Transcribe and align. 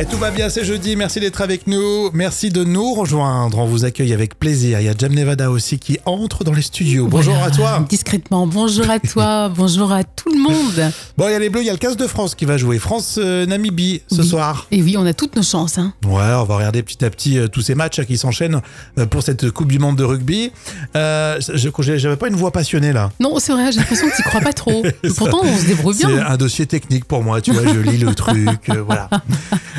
Et 0.00 0.06
tout 0.06 0.16
va 0.16 0.30
bien, 0.30 0.48
c'est 0.48 0.64
jeudi. 0.64 0.96
Merci 0.96 1.20
d'être 1.20 1.42
avec 1.42 1.66
nous. 1.66 2.08
Merci 2.14 2.48
de 2.48 2.64
nous 2.64 2.94
rejoindre. 2.94 3.58
On 3.58 3.66
vous 3.66 3.84
accueille 3.84 4.14
avec 4.14 4.38
plaisir. 4.38 4.80
Il 4.80 4.86
y 4.86 4.88
a 4.88 4.94
Jam 4.96 5.12
Nevada 5.12 5.50
aussi 5.50 5.78
qui 5.78 5.98
entre 6.06 6.42
dans 6.42 6.54
les 6.54 6.62
studios. 6.62 7.06
Bonjour 7.06 7.34
Voilà, 7.34 7.48
à 7.48 7.50
toi. 7.54 7.86
Discrètement, 7.86 8.46
bonjour 8.46 8.88
à 8.88 8.98
toi, 8.98 9.50
bonjour 9.54 9.92
à 9.92 10.02
tout 10.04 10.30
le 10.32 10.38
monde. 10.40 10.90
Bon, 11.18 11.28
il 11.28 11.32
y 11.32 11.34
a 11.34 11.38
les 11.38 11.50
Bleus, 11.50 11.60
il 11.60 11.66
y 11.66 11.68
a 11.68 11.74
le 11.74 11.78
15 11.78 11.98
de 11.98 12.06
France 12.06 12.34
qui 12.34 12.46
va 12.46 12.56
jouer. 12.56 12.78
France-Namibie 12.78 14.00
ce 14.10 14.22
Oui. 14.22 14.26
soir. 14.26 14.68
Et 14.70 14.82
oui, 14.82 14.96
on 14.96 15.04
a 15.04 15.12
toutes 15.12 15.36
nos 15.36 15.42
chances. 15.42 15.76
Hein. 15.76 15.92
Ouais, 16.06 16.12
on 16.34 16.44
va 16.44 16.56
regarder 16.56 16.82
petit 16.82 17.04
à 17.04 17.10
petit 17.10 17.38
euh, 17.38 17.48
tous 17.48 17.60
ces 17.60 17.74
matchs 17.74 17.98
euh, 17.98 18.04
qui 18.04 18.16
s'enchaînent 18.16 18.62
euh, 18.98 19.04
pour 19.04 19.22
cette 19.22 19.50
Coupe 19.50 19.70
du 19.70 19.78
Monde 19.78 19.96
de 19.96 20.04
rugby. 20.04 20.50
Euh, 20.96 21.38
je 21.54 21.68
j'avais 21.98 22.16
pas 22.16 22.28
une 22.28 22.36
voix 22.36 22.52
passionnée 22.52 22.94
là. 22.94 23.10
Non, 23.20 23.38
c'est 23.38 23.52
vrai, 23.52 23.70
j'ai 23.70 23.80
l'impression 23.80 24.08
que 24.08 24.16
tu 24.16 24.22
crois 24.22 24.40
pas 24.40 24.54
trop. 24.54 24.82
Pourtant, 25.18 25.40
on 25.44 25.58
se 25.58 25.66
débrouille 25.66 25.94
C'est 25.94 26.06
bien. 26.06 26.24
un 26.26 26.38
dossier 26.38 26.64
technique 26.64 27.04
pour 27.04 27.22
moi, 27.22 27.42
tu 27.42 27.52
vois, 27.52 27.70
je 27.70 27.78
lis 27.80 27.98
le 27.98 28.14
truc, 28.14 28.70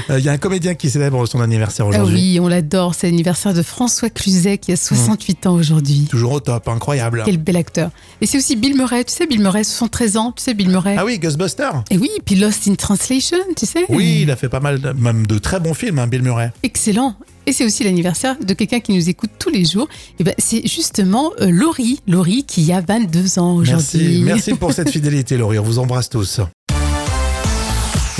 euh, 0.09 0.10
Euh, 0.11 0.19
Il 0.19 0.25
y 0.25 0.29
a 0.29 0.31
un 0.33 0.37
comédien 0.37 0.75
qui 0.75 0.89
célèbre 0.89 1.25
son 1.25 1.39
anniversaire 1.41 1.85
Ah 1.87 1.89
aujourd'hui. 1.89 2.33
oui, 2.33 2.39
on 2.39 2.47
l'adore. 2.47 2.95
C'est 2.95 3.07
l'anniversaire 3.07 3.53
de 3.53 3.61
François 3.61 4.09
Cluzet 4.09 4.57
qui 4.57 4.71
a 4.71 4.75
68 4.75 5.47
ans 5.47 5.53
aujourd'hui. 5.55 6.07
Toujours 6.09 6.33
au 6.33 6.39
top, 6.39 6.67
incroyable. 6.67 7.23
Quel 7.25 7.37
bel 7.37 7.55
acteur. 7.57 7.89
Et 8.21 8.25
c'est 8.25 8.37
aussi 8.37 8.55
Bill 8.55 8.75
Murray. 8.75 9.03
Tu 9.05 9.13
sais, 9.13 9.25
Bill 9.27 9.39
Murray, 9.41 9.63
73 9.63 10.17
ans. 10.17 10.33
Tu 10.35 10.43
sais, 10.43 10.53
Bill 10.53 10.69
Murray. 10.69 10.95
Ah 10.97 11.05
oui, 11.05 11.17
Ghostbuster 11.19 11.69
Et 11.89 11.97
oui, 11.97 12.09
puis 12.25 12.35
Lost 12.35 12.67
in 12.67 12.75
Translation, 12.75 13.37
tu 13.55 13.65
sais. 13.65 13.85
Oui, 13.89 14.19
il 14.23 14.31
a 14.31 14.35
fait 14.35 14.49
pas 14.49 14.59
mal, 14.59 14.79
de- 14.81 14.91
même 14.91 15.25
de 15.27 15.37
très 15.37 15.59
bons 15.59 15.73
films, 15.73 15.99
hein, 15.99 16.07
Bill 16.07 16.21
Murray. 16.23 16.51
Excellent. 16.63 17.15
Et 17.47 17.53
c'est 17.53 17.65
aussi 17.65 17.83
l'anniversaire 17.83 18.35
de 18.39 18.53
quelqu'un 18.53 18.79
qui 18.81 18.93
nous 18.93 19.09
écoute 19.09 19.31
tous 19.39 19.49
les 19.49 19.65
jours. 19.65 19.87
Et 20.19 20.23
ben, 20.23 20.35
c'est 20.37 20.67
justement 20.67 21.31
euh, 21.41 21.49
Laurie. 21.49 21.99
Laurie 22.07 22.43
qui 22.43 22.71
a 22.71 22.81
22 22.81 23.39
ans 23.39 23.57
Merci, 23.57 23.71
aujourd'hui. 23.97 24.21
merci 24.23 24.53
pour 24.53 24.73
cette 24.73 24.89
fidélité, 24.91 25.37
Laurie. 25.37 25.57
On 25.57 25.63
vous 25.63 25.79
embrasse 25.79 26.09
tous. 26.09 26.39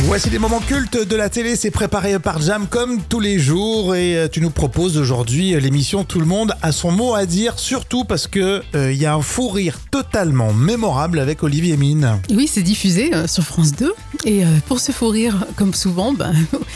Voici 0.04 0.30
les 0.30 0.40
moments 0.40 0.60
cultes 0.60 0.98
de 0.98 1.16
la 1.16 1.30
télé, 1.30 1.56
c'est 1.56 1.72
préparé 1.72 2.18
par 2.20 2.42
Jam 2.42 2.68
comme 2.68 3.02
tous 3.04 3.20
les 3.20 3.40
jours 3.40 3.96
et 3.96 4.18
euh, 4.18 4.28
tu 4.28 4.42
nous 4.42 4.50
proposes 4.50 4.98
aujourd'hui 4.98 5.54
euh, 5.54 5.60
l'émission 5.60 6.04
Tout 6.04 6.20
le 6.20 6.26
monde 6.26 6.54
a 6.62 6.72
son 6.72 6.92
mot 6.92 7.14
à 7.14 7.26
dire, 7.26 7.60
surtout 7.60 8.04
parce 8.04 8.28
que 8.28 8.64
euh, 8.76 8.92
il 8.92 8.98
y 8.98 9.06
a 9.06 9.14
un 9.14 9.22
fou 9.22 9.48
rire 9.48 9.80
totalement 9.92 10.54
mémorable 10.54 11.20
avec 11.20 11.44
Olivier 11.44 11.78
Mine. 11.78 12.20
Oui, 12.32 12.48
c'est 12.48 12.64
diffusé 12.64 13.14
euh, 13.14 13.28
sur 13.28 13.44
France 13.44 13.74
2. 13.74 13.94
Et 14.26 14.44
euh, 14.44 14.48
pour 14.68 14.80
se 14.80 14.92
fou 14.92 15.08
rire, 15.08 15.46
comme 15.56 15.74
souvent, 15.74 16.14
ben, 16.14 16.34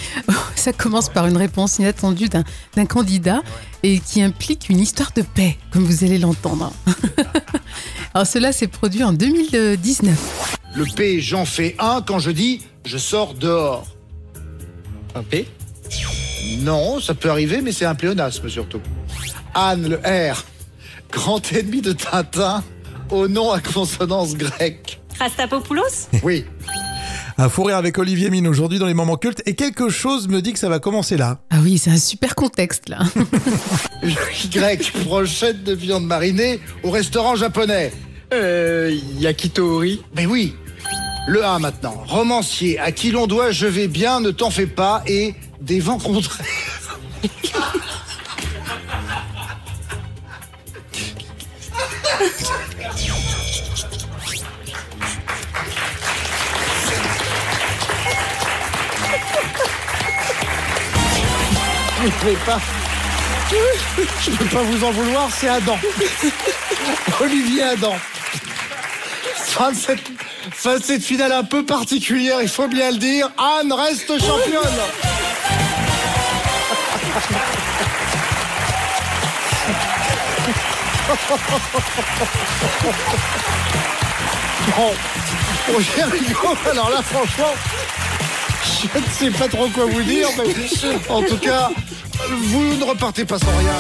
ça 0.56 0.72
commence 0.72 1.10
par 1.10 1.26
une 1.26 1.38
réponse 1.38 1.80
inattendue 1.80 2.30
d'un 2.30 2.44
d'un 2.76 2.86
candidat 2.86 3.42
et 3.84 4.00
qui 4.00 4.22
implique 4.22 4.70
une 4.70 4.80
histoire 4.80 5.12
de 5.16 5.24
paix, 5.24 5.58
comme 5.72 5.84
vous 5.84 6.04
allez 6.04 6.20
l'entendre. 6.20 6.72
Alors 8.14 8.28
cela 8.28 8.52
s'est 8.52 8.68
produit 8.68 9.04
en 9.04 9.14
2019. 9.14 10.56
Le 10.76 10.84
P, 10.86 11.22
j'en 11.22 11.46
fais 11.46 11.76
un 11.80 12.02
quand 12.02 12.20
je 12.20 12.32
dis 12.32 12.62
je 12.86 12.98
sors 12.98 13.34
dehors. 13.34 13.88
Un 15.16 15.24
P 15.24 15.48
Non, 16.60 17.00
ça 17.00 17.14
peut 17.14 17.30
arriver, 17.30 17.62
mais 17.62 17.72
c'est 17.72 17.86
un 17.86 17.96
pléonasme 17.96 18.50
surtout. 18.50 18.82
Anne, 19.54 19.88
le 19.88 19.96
R, 19.98 20.44
grand 21.12 21.52
ennemi 21.54 21.82
de 21.82 21.94
Tintin, 21.94 22.64
au 23.10 23.28
nom 23.28 23.52
à 23.52 23.62
consonance 23.62 24.36
grecque. 24.36 25.00
Rastapopoulos 25.18 26.10
Oui, 26.24 26.44
Un 27.38 27.48
fou 27.48 27.64
rire 27.64 27.78
avec 27.78 27.98
Olivier 27.98 28.30
Mine 28.30 28.48
aujourd'hui 28.48 28.80
dans 28.80 28.86
les 28.86 28.94
moments 28.94 29.16
cultes 29.16 29.42
et 29.46 29.56
quelque 29.56 29.88
chose 29.88 30.28
me 30.28 30.42
dit 30.42 30.52
que 30.52 30.60
ça 30.60 30.68
va 30.68 30.80
commencer 30.80 31.16
là. 31.16 31.40
Ah 31.52 31.60
oui, 31.64 31.78
c'est 31.78 31.90
un 31.92 31.98
super 31.98 32.36
contexte 32.36 32.90
là. 32.90 33.00
Y, 34.04 34.92
brochette 35.06 35.64
de 35.64 35.74
viande 35.74 36.06
marinée 36.06 36.60
au 36.84 36.92
restaurant 36.92 37.36
japonais. 37.36 37.94
Euh, 38.34 38.94
Yakitori. 39.20 40.02
Mais 40.16 40.26
oui, 40.26 40.54
le 41.28 41.44
A 41.44 41.58
maintenant. 41.60 42.04
Romancier, 42.08 42.80
à 42.80 42.92
qui 42.92 43.12
l'on 43.12 43.28
doit 43.28 43.52
Je 43.52 43.66
vais 43.66 43.88
bien, 43.88 44.20
ne 44.20 44.32
t'en 44.32 44.52
fais 44.52 44.68
pas 44.68 45.04
et 45.08 45.34
des 45.60 45.80
vents 45.80 45.98
contraires. 45.98 46.46
Je 62.06 62.12
ne 62.12 62.34
peux 62.34 62.40
pas. 62.46 62.60
Je 63.50 64.54
pas 64.54 64.62
vous 64.62 64.84
en 64.84 64.92
vouloir, 64.92 65.30
c'est 65.32 65.48
Adam. 65.48 65.78
Olivier 67.22 67.64
Adam. 67.64 67.96
37, 69.52 70.00
Face 70.52 70.84
à 70.84 70.86
cette 70.86 71.04
finale 71.04 71.32
un 71.32 71.44
peu 71.44 71.66
particulière, 71.66 72.42
il 72.42 72.50
faut 72.50 72.68
bien 72.68 72.92
le 72.92 72.98
dire, 72.98 73.30
Anne 73.38 73.74
reste 73.74 74.08
championne. 74.08 74.80
Bon, 84.76 84.94
Roger 85.74 86.04
Rigaud, 86.12 86.58
alors 86.72 86.90
là 86.90 87.02
franchement, 87.02 87.54
je 88.64 89.00
ne 89.00 89.32
sais 89.32 89.38
pas 89.38 89.48
trop 89.48 89.68
quoi 89.70 89.86
vous 89.86 90.04
dire, 90.04 90.28
mais 90.38 90.54
en 91.10 91.22
tout 91.24 91.38
cas, 91.38 91.70
vous 92.30 92.76
ne 92.76 92.84
repartez 92.84 93.26
pas 93.26 93.40
sans 93.40 93.58
rien. 93.58 93.76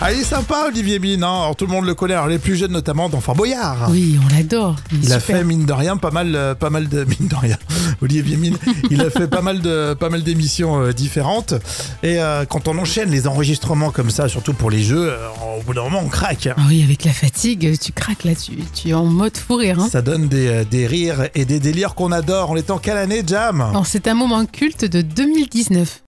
Ah, 0.00 0.12
il 0.12 0.20
est 0.20 0.24
sympa 0.24 0.66
Olivier 0.66 0.98
Mine, 0.98 1.22
hein. 1.22 1.28
Alors, 1.28 1.56
tout 1.56 1.64
le 1.66 1.72
monde 1.72 1.86
le 1.86 1.94
connaît, 1.94 2.14
alors 2.14 2.26
les 2.26 2.38
plus 2.38 2.56
jeunes 2.56 2.72
notamment 2.72 3.08
dans 3.08 3.20
Fort 3.20 3.34
Boyard. 3.36 3.88
Oui, 3.90 4.18
on 4.22 4.34
l'adore. 4.36 4.76
Il 5.02 5.10
a 5.12 5.20
fait 5.20 5.42
mine 5.44 5.64
de 5.64 5.72
rien 5.72 5.96
pas 5.96 6.10
mal, 6.10 6.34
euh, 6.34 6.54
pas 6.54 6.68
mal 6.68 6.88
de 6.88 7.04
mine 7.20 7.28
de 7.28 7.34
rien. 7.34 7.56
Olivier 8.02 8.36
Mine, 8.36 8.58
il 8.90 9.00
a 9.00 9.08
fait 9.08 9.28
pas 9.28 9.40
mal 9.40 9.62
de, 9.62 9.94
pas 9.94 10.10
mal 10.10 10.22
d'émissions 10.22 10.82
euh, 10.82 10.92
différentes. 10.92 11.54
Et 12.02 12.20
euh, 12.20 12.44
quand 12.44 12.68
on 12.68 12.76
enchaîne 12.76 13.10
les 13.10 13.26
enregistrements 13.26 13.90
comme 13.90 14.10
ça, 14.10 14.28
surtout 14.28 14.52
pour 14.52 14.70
les 14.70 14.82
jeux, 14.82 15.10
euh, 15.12 15.28
au 15.58 15.62
bout 15.62 15.72
d'un 15.72 15.84
moment 15.84 16.02
on 16.04 16.08
craque. 16.08 16.48
Ah 16.54 16.60
oui, 16.68 16.82
avec 16.82 17.04
la 17.04 17.12
fatigue, 17.12 17.78
tu 17.78 17.92
craques 17.92 18.24
là, 18.24 18.34
tu, 18.34 18.52
tu 18.74 18.88
es 18.90 18.94
en 18.94 19.06
mode 19.06 19.36
fou 19.36 19.56
rire. 19.56 19.78
Hein. 19.80 19.88
Ça 19.90 20.02
donne 20.02 20.28
des, 20.28 20.64
des 20.66 20.86
rires 20.86 21.28
et 21.34 21.44
des 21.46 21.60
délires 21.60 21.94
qu'on 21.94 22.12
adore. 22.12 22.50
On 22.50 22.56
est 22.56 22.70
en 22.70 22.78
quelle 22.78 22.98
année, 22.98 23.22
Jam? 23.26 23.72
C'est 23.86 24.08
un 24.08 24.14
moment 24.14 24.44
culte 24.44 24.84
de 24.84 25.00
2019. 25.00 26.03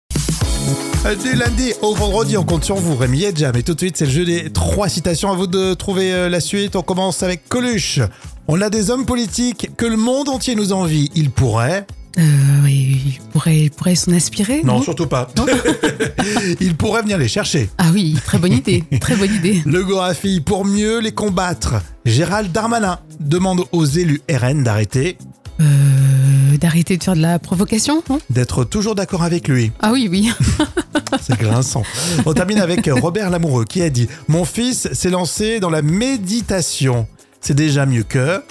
Euh, 1.06 1.14
Du 1.14 1.34
lundi 1.34 1.72
au 1.82 1.94
vendredi, 1.94 2.36
on 2.36 2.44
compte 2.44 2.64
sur 2.64 2.76
vous, 2.76 2.96
Rémi 2.96 3.22
et 3.24 3.32
Jam. 3.34 3.54
Et 3.56 3.62
tout 3.62 3.74
de 3.74 3.80
suite, 3.80 3.96
c'est 3.96 4.06
le 4.06 4.10
jeu 4.10 4.24
des 4.24 4.50
trois 4.50 4.88
citations. 4.88 5.30
À 5.30 5.36
vous 5.36 5.46
de 5.46 5.74
trouver 5.74 6.12
euh, 6.12 6.28
la 6.28 6.40
suite. 6.40 6.76
On 6.76 6.82
commence 6.82 7.22
avec 7.22 7.48
Coluche. 7.48 8.00
On 8.48 8.60
a 8.60 8.70
des 8.70 8.90
hommes 8.90 9.06
politiques 9.06 9.70
que 9.76 9.86
le 9.86 9.96
monde 9.96 10.28
entier 10.28 10.54
nous 10.54 10.72
envie. 10.72 11.10
Ils 11.14 11.30
pourraient. 11.30 11.86
Euh, 12.18 12.22
oui, 12.64 13.00
il 13.06 13.20
pourrait, 13.32 13.58
il 13.64 13.70
pourrait 13.70 13.94
s'en 13.94 14.12
inspirer. 14.12 14.62
Non, 14.64 14.80
surtout 14.82 15.06
pas. 15.06 15.28
Ils 16.60 16.74
pourraient 16.74 17.02
venir 17.02 17.18
les 17.18 17.28
chercher. 17.28 17.68
Ah 17.76 17.90
oui, 17.92 18.16
très 18.24 18.38
bonne 18.38 18.54
idée, 18.54 18.84
très 19.02 19.16
bonne 19.16 19.34
idée. 19.34 19.60
Le 19.66 19.84
Gorafi, 19.84 20.40
pour 20.40 20.64
mieux 20.64 21.00
les 21.00 21.12
combattre, 21.12 21.74
Gérald 22.06 22.50
Darmanin 22.52 23.00
demande 23.20 23.64
aux 23.72 23.84
élus 23.84 24.22
RN 24.30 24.62
d'arrêter, 24.62 25.18
Euh, 25.60 26.56
D'arrêter 26.58 26.96
de 26.96 27.04
faire 27.04 27.16
de 27.16 27.20
la 27.20 27.38
provocation, 27.38 28.02
non 28.08 28.18
d'être 28.30 28.64
toujours 28.64 28.94
d'accord 28.94 29.22
avec 29.22 29.46
lui. 29.46 29.72
Ah 29.82 29.90
oui, 29.92 30.08
oui. 30.10 30.30
C'est 31.20 31.38
grinçant. 31.38 31.82
On 32.24 32.32
termine 32.32 32.58
avec 32.58 32.88
Robert 32.92 33.30
Lamoureux 33.30 33.64
qui 33.64 33.82
a 33.82 33.90
dit 33.90 34.08
Mon 34.28 34.44
fils 34.44 34.88
s'est 34.92 35.10
lancé 35.10 35.60
dans 35.60 35.70
la 35.70 35.82
méditation. 35.82 37.06
C'est 37.40 37.54
déjà 37.54 37.86
mieux 37.86 38.02
que, 38.02 38.42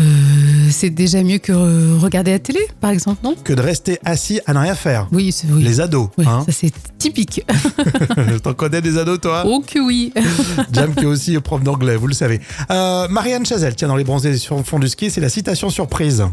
Euh, 0.00 0.04
c'est 0.70 0.90
déjà 0.90 1.22
mieux 1.22 1.38
que 1.38 1.52
regarder 1.98 2.30
la 2.30 2.38
télé, 2.38 2.60
par 2.80 2.90
exemple, 2.90 3.18
non? 3.24 3.34
Que 3.44 3.52
de 3.52 3.60
rester 3.60 3.98
assis 4.04 4.40
à 4.46 4.54
ne 4.54 4.58
rien 4.60 4.74
faire. 4.74 5.08
Oui, 5.12 5.32
c'est 5.32 5.48
oui. 5.50 5.62
Les 5.62 5.80
ados, 5.80 6.08
Oui, 6.16 6.24
hein. 6.26 6.44
ça 6.46 6.52
c'est 6.52 6.72
typique. 6.98 7.44
T'en 8.42 8.54
connais 8.54 8.80
des 8.80 8.96
ados, 8.96 9.20
toi? 9.20 9.42
Oh 9.46 9.60
que 9.66 9.78
oui. 9.80 10.12
Jam 10.72 10.94
qui 10.94 11.02
est 11.02 11.06
aussi 11.06 11.38
prof 11.40 11.62
d'anglais, 11.62 11.96
vous 11.96 12.06
le 12.06 12.14
savez. 12.14 12.40
Euh, 12.70 13.06
Marianne 13.08 13.44
Chazelle, 13.44 13.74
tiens, 13.74 13.88
dans 13.88 13.96
les 13.96 14.04
bronzés 14.04 14.36
sur 14.38 14.56
le 14.56 14.62
fond 14.62 14.78
du 14.78 14.88
ski, 14.88 15.10
c'est 15.10 15.20
la 15.20 15.28
citation 15.28 15.68
surprise. 15.68 16.24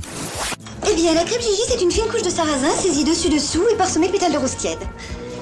Eh 0.89 0.95
bien, 0.95 1.13
la 1.13 1.23
crêpe 1.23 1.41
Gigi, 1.41 1.61
c'est 1.67 1.81
une 1.83 1.91
fine 1.91 2.05
couche 2.11 2.21
de 2.23 2.29
sarrasin 2.29 2.69
saisie 2.81 3.03
dessus-dessous 3.03 3.63
et 3.73 3.75
parsemée 3.75 4.07
de 4.07 4.13
pétales 4.13 4.31
de 4.31 4.37
rose 4.37 4.55
tiède. 4.55 4.77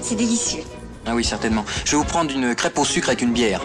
C'est 0.08 0.16
délicieux. 0.16 0.64
Ah 1.06 1.14
oui, 1.16 1.26
certainement. 1.26 1.66
Je 1.84 1.92
vais 1.92 1.98
vous 1.98 2.06
prendre 2.06 2.32
une 2.32 2.56
crêpe 2.56 2.78
au 2.80 2.86
sucre 2.86 3.10
avec 3.10 3.22
une 3.22 3.34
bière. 3.34 3.62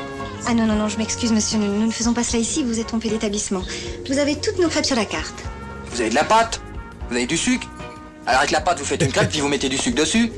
Ah 0.48 0.54
non, 0.54 0.66
non, 0.66 0.74
non, 0.74 0.88
je 0.88 0.98
m'excuse, 0.98 1.30
monsieur, 1.30 1.56
nous, 1.56 1.72
nous 1.72 1.86
ne 1.86 1.92
faisons 1.92 2.14
pas 2.14 2.24
cela 2.24 2.40
ici, 2.40 2.64
vous 2.64 2.80
êtes 2.80 2.88
trompé 2.88 3.08
d'établissement. 3.08 3.62
Vous 4.08 4.18
avez 4.18 4.34
toutes 4.34 4.58
nos 4.58 4.68
crêpes 4.68 4.86
sur 4.86 4.96
la 4.96 5.04
carte. 5.04 5.36
Vous 5.92 6.00
avez 6.00 6.10
de 6.10 6.16
la 6.16 6.24
pâte? 6.24 6.60
Vous 7.08 7.14
avez 7.14 7.26
du 7.26 7.36
sucre? 7.36 7.68
Alors 8.26 8.40
avec 8.40 8.50
la 8.50 8.60
pâte, 8.60 8.80
vous 8.80 8.84
faites 8.84 9.02
une 9.02 9.12
crêpe, 9.12 9.28
puis 9.30 9.40
vous 9.40 9.46
mettez 9.46 9.68
du 9.68 9.78
sucre 9.78 9.96
dessus? 9.96 10.32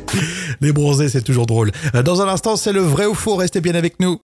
Les 0.61 0.73
bronzés, 0.73 1.09
c'est 1.09 1.23
toujours 1.23 1.47
drôle. 1.47 1.73
Dans 2.05 2.21
un 2.21 2.29
instant, 2.29 2.57
c'est 2.57 2.73
le 2.73 2.83
vrai 2.83 3.07
ou 3.07 3.15
faux. 3.15 3.37
Restez 3.37 3.63
bien 3.63 3.75
avec 3.75 3.99
nous. 3.99 4.19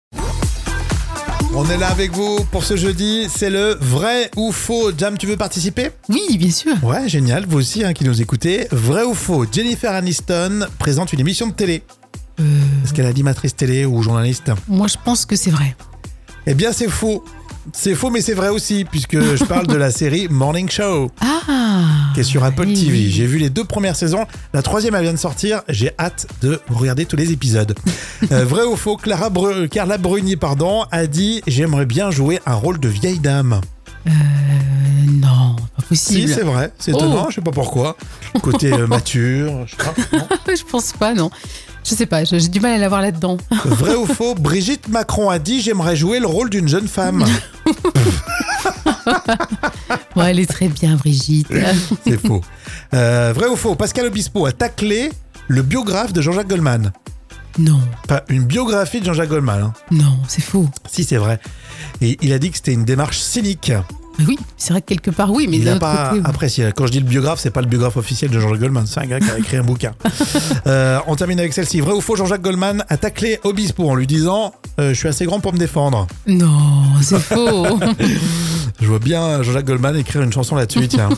On 1.54 1.68
est 1.68 1.76
là 1.76 1.88
avec 1.88 2.12
vous 2.12 2.44
pour 2.50 2.64
ce 2.64 2.76
jeudi. 2.76 3.26
C'est 3.34 3.50
le 3.50 3.76
vrai 3.80 4.30
ou 4.36 4.52
faux? 4.52 4.92
Jam, 4.96 5.18
tu 5.18 5.26
veux 5.26 5.36
participer? 5.36 5.90
Oui, 6.08 6.38
bien 6.38 6.50
sûr. 6.50 6.72
Ouais, 6.82 7.08
génial. 7.08 7.44
Vous 7.46 7.58
aussi 7.58 7.84
hein, 7.84 7.92
qui 7.92 8.04
nous 8.04 8.22
écoutez. 8.22 8.68
Vrai 8.70 9.02
ou 9.02 9.14
faux? 9.14 9.44
Jennifer 9.50 9.92
Aniston 9.92 10.66
présente 10.78 11.12
une 11.12 11.20
émission 11.20 11.48
de 11.48 11.52
télé. 11.52 11.82
Est-ce 12.38 12.94
qu'elle 12.94 13.04
est 13.04 13.10
animatrice 13.10 13.54
télé 13.54 13.84
ou 13.84 14.02
journaliste? 14.02 14.50
Moi, 14.68 14.86
je 14.86 14.96
pense 15.04 15.26
que 15.26 15.36
c'est 15.36 15.50
vrai. 15.50 15.76
Eh 16.46 16.54
bien, 16.54 16.72
c'est 16.72 16.88
faux. 16.88 17.24
C'est 17.72 17.94
faux, 17.94 18.10
mais 18.10 18.20
c'est 18.20 18.34
vrai 18.34 18.48
aussi, 18.48 18.84
puisque 18.84 19.18
je 19.20 19.44
parle 19.44 19.66
de 19.66 19.76
la 19.76 19.90
série 20.00 20.28
Morning 20.28 20.68
Show, 20.70 21.10
Ah 21.20 21.40
qui 22.14 22.20
est 22.20 22.24
sur 22.24 22.42
Apple 22.44 22.66
oui, 22.66 22.74
TV. 22.74 23.08
J'ai 23.10 23.26
vu 23.26 23.38
les 23.38 23.50
deux 23.50 23.64
premières 23.64 23.96
saisons, 23.96 24.26
la 24.52 24.62
troisième 24.62 24.94
elle 24.94 25.02
vient 25.04 25.12
de 25.12 25.18
sortir, 25.18 25.62
j'ai 25.68 25.90
hâte 25.98 26.26
de 26.42 26.60
regarder 26.68 27.06
tous 27.06 27.16
les 27.16 27.32
épisodes. 27.32 27.74
Euh, 28.32 28.44
vrai 28.44 28.64
ou 28.64 28.76
faux, 28.76 28.96
Clara 28.98 29.30
Bru- 29.30 29.68
Carla 29.70 29.96
Bruni 29.96 30.36
pardon, 30.36 30.84
a 30.92 31.06
dit 31.06 31.40
«J'aimerais 31.46 31.86
bien 31.86 32.10
jouer 32.10 32.38
un 32.44 32.52
rôle 32.54 32.78
de 32.78 32.86
vieille 32.88 33.18
dame 33.18 33.62
Euh, 34.06 34.10
non, 35.10 35.56
pas». 35.56 35.82
Si, 35.94 36.14
possible. 36.20 36.28
c'est 36.34 36.42
vrai, 36.42 36.70
c'est 36.78 36.92
Oh. 36.92 36.98
étonnant, 36.98 37.30
je 37.30 37.36
sais 37.36 37.40
pas 37.40 37.50
pourquoi. 37.50 37.96
Côté 38.42 38.72
euh, 38.74 38.86
mature, 38.86 39.66
je 39.66 39.70
sais 39.70 39.76
pas. 39.78 39.94
non. 40.18 40.26
je 40.54 40.62
pense 40.70 40.92
pas, 40.92 41.14
non. 41.14 41.30
Je 41.84 41.94
sais 41.94 42.06
pas, 42.06 42.24
j'ai 42.24 42.38
du 42.48 42.60
mal 42.60 42.72
à 42.72 42.78
la 42.78 42.88
voir 42.88 43.00
là-dedans. 43.02 43.36
Vrai 43.64 43.94
ou 43.96 44.06
faux, 44.06 44.34
Brigitte 44.34 44.88
Macron 44.88 45.28
a 45.30 45.38
dit 45.38 45.60
«J'aimerais 45.62 45.96
jouer 45.96 46.20
le 46.20 46.26
rôle 46.26 46.50
d'une 46.50 46.68
jeune 46.68 46.88
femme». 46.88 47.24
Ouais, 50.16 50.30
elle 50.30 50.40
est 50.40 50.46
très 50.50 50.68
bien, 50.68 50.96
Brigitte. 50.96 51.48
C'est 52.06 52.26
faux. 52.26 52.40
Euh, 52.94 53.32
vrai 53.34 53.46
ou 53.48 53.56
faux 53.56 53.74
Pascal 53.74 54.06
Obispo 54.06 54.46
a 54.46 54.52
taclé 54.52 55.10
le 55.48 55.62
biographe 55.62 56.12
de 56.12 56.20
Jean-Jacques 56.20 56.48
Goldman. 56.48 56.92
non, 57.58 57.80
Enfin, 58.04 58.20
une 58.28 58.44
biographie 58.44 59.00
de 59.00 59.04
Jean-Jacques 59.06 59.28
Goldman. 59.30 59.62
hein. 59.62 59.72
non, 59.90 60.18
c'est 60.28 60.42
faux. 60.42 60.68
Si, 60.90 61.04
c'est 61.04 61.16
vrai. 61.16 61.40
Et 62.00 62.18
il 62.22 62.32
a 62.32 62.38
dit 62.38 62.50
que 62.50 62.56
c'était 62.56 62.72
une 62.72 62.84
démarche 62.84 63.18
cynique. 63.20 63.72
Oui, 64.26 64.38
c'est 64.56 64.72
vrai 64.72 64.82
que 64.82 64.86
quelque 64.86 65.10
part, 65.10 65.32
oui, 65.32 65.46
mais 65.48 65.56
il 65.58 65.64
n'a 65.64 65.76
pas 65.78 66.10
côté. 66.10 66.22
apprécié. 66.24 66.70
Quand 66.76 66.86
je 66.86 66.92
dis 66.92 67.00
le 67.00 67.06
biographe, 67.06 67.40
c'est 67.40 67.50
pas 67.50 67.62
le 67.62 67.66
biographe 67.66 67.96
officiel 67.96 68.30
de 68.30 68.38
Jean-Jacques 68.38 68.60
Goldman. 68.60 68.86
C'est 68.86 69.00
un 69.00 69.06
gars 69.06 69.18
qui 69.20 69.30
a 69.30 69.38
écrit 69.38 69.56
un 69.56 69.62
bouquin. 69.64 69.92
Euh, 70.66 70.98
on 71.06 71.16
termine 71.16 71.38
avec 71.40 71.52
celle-ci. 71.54 71.80
Vrai 71.80 71.92
ou 71.94 72.00
faux 72.00 72.16
Jean-Jacques 72.16 72.42
Goldman 72.42 72.84
a 72.88 72.96
taclé 72.96 73.40
Obispo 73.44 73.88
en 73.88 73.94
lui 73.94 74.06
disant 74.06 74.52
euh, 74.78 74.90
Je 74.90 74.94
suis 74.98 75.08
assez 75.08 75.24
grand 75.24 75.40
pour 75.40 75.52
me 75.52 75.58
défendre. 75.58 76.06
Non, 76.26 76.82
c'est 77.00 77.18
faux. 77.18 77.66
Je 78.80 78.86
vois 78.86 78.98
bien 78.98 79.42
Jean-Jacques 79.42 79.64
Goldman 79.66 79.96
écrire 79.96 80.22
une 80.22 80.32
chanson 80.32 80.54
là-dessus. 80.56 80.86
Tiens. 80.88 81.08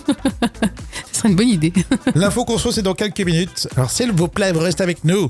Ce 1.12 1.18
serait 1.18 1.28
une 1.30 1.36
bonne 1.36 1.48
idée. 1.48 1.72
L'info 2.14 2.44
conso, 2.44 2.70
c'est 2.72 2.82
dans 2.82 2.94
quelques 2.94 3.20
minutes. 3.20 3.68
Alors, 3.76 3.90
s'il 3.90 4.12
vous 4.12 4.28
plaît, 4.28 4.52
vous 4.52 4.60
restez 4.60 4.82
avec 4.84 5.04
nous. 5.04 5.28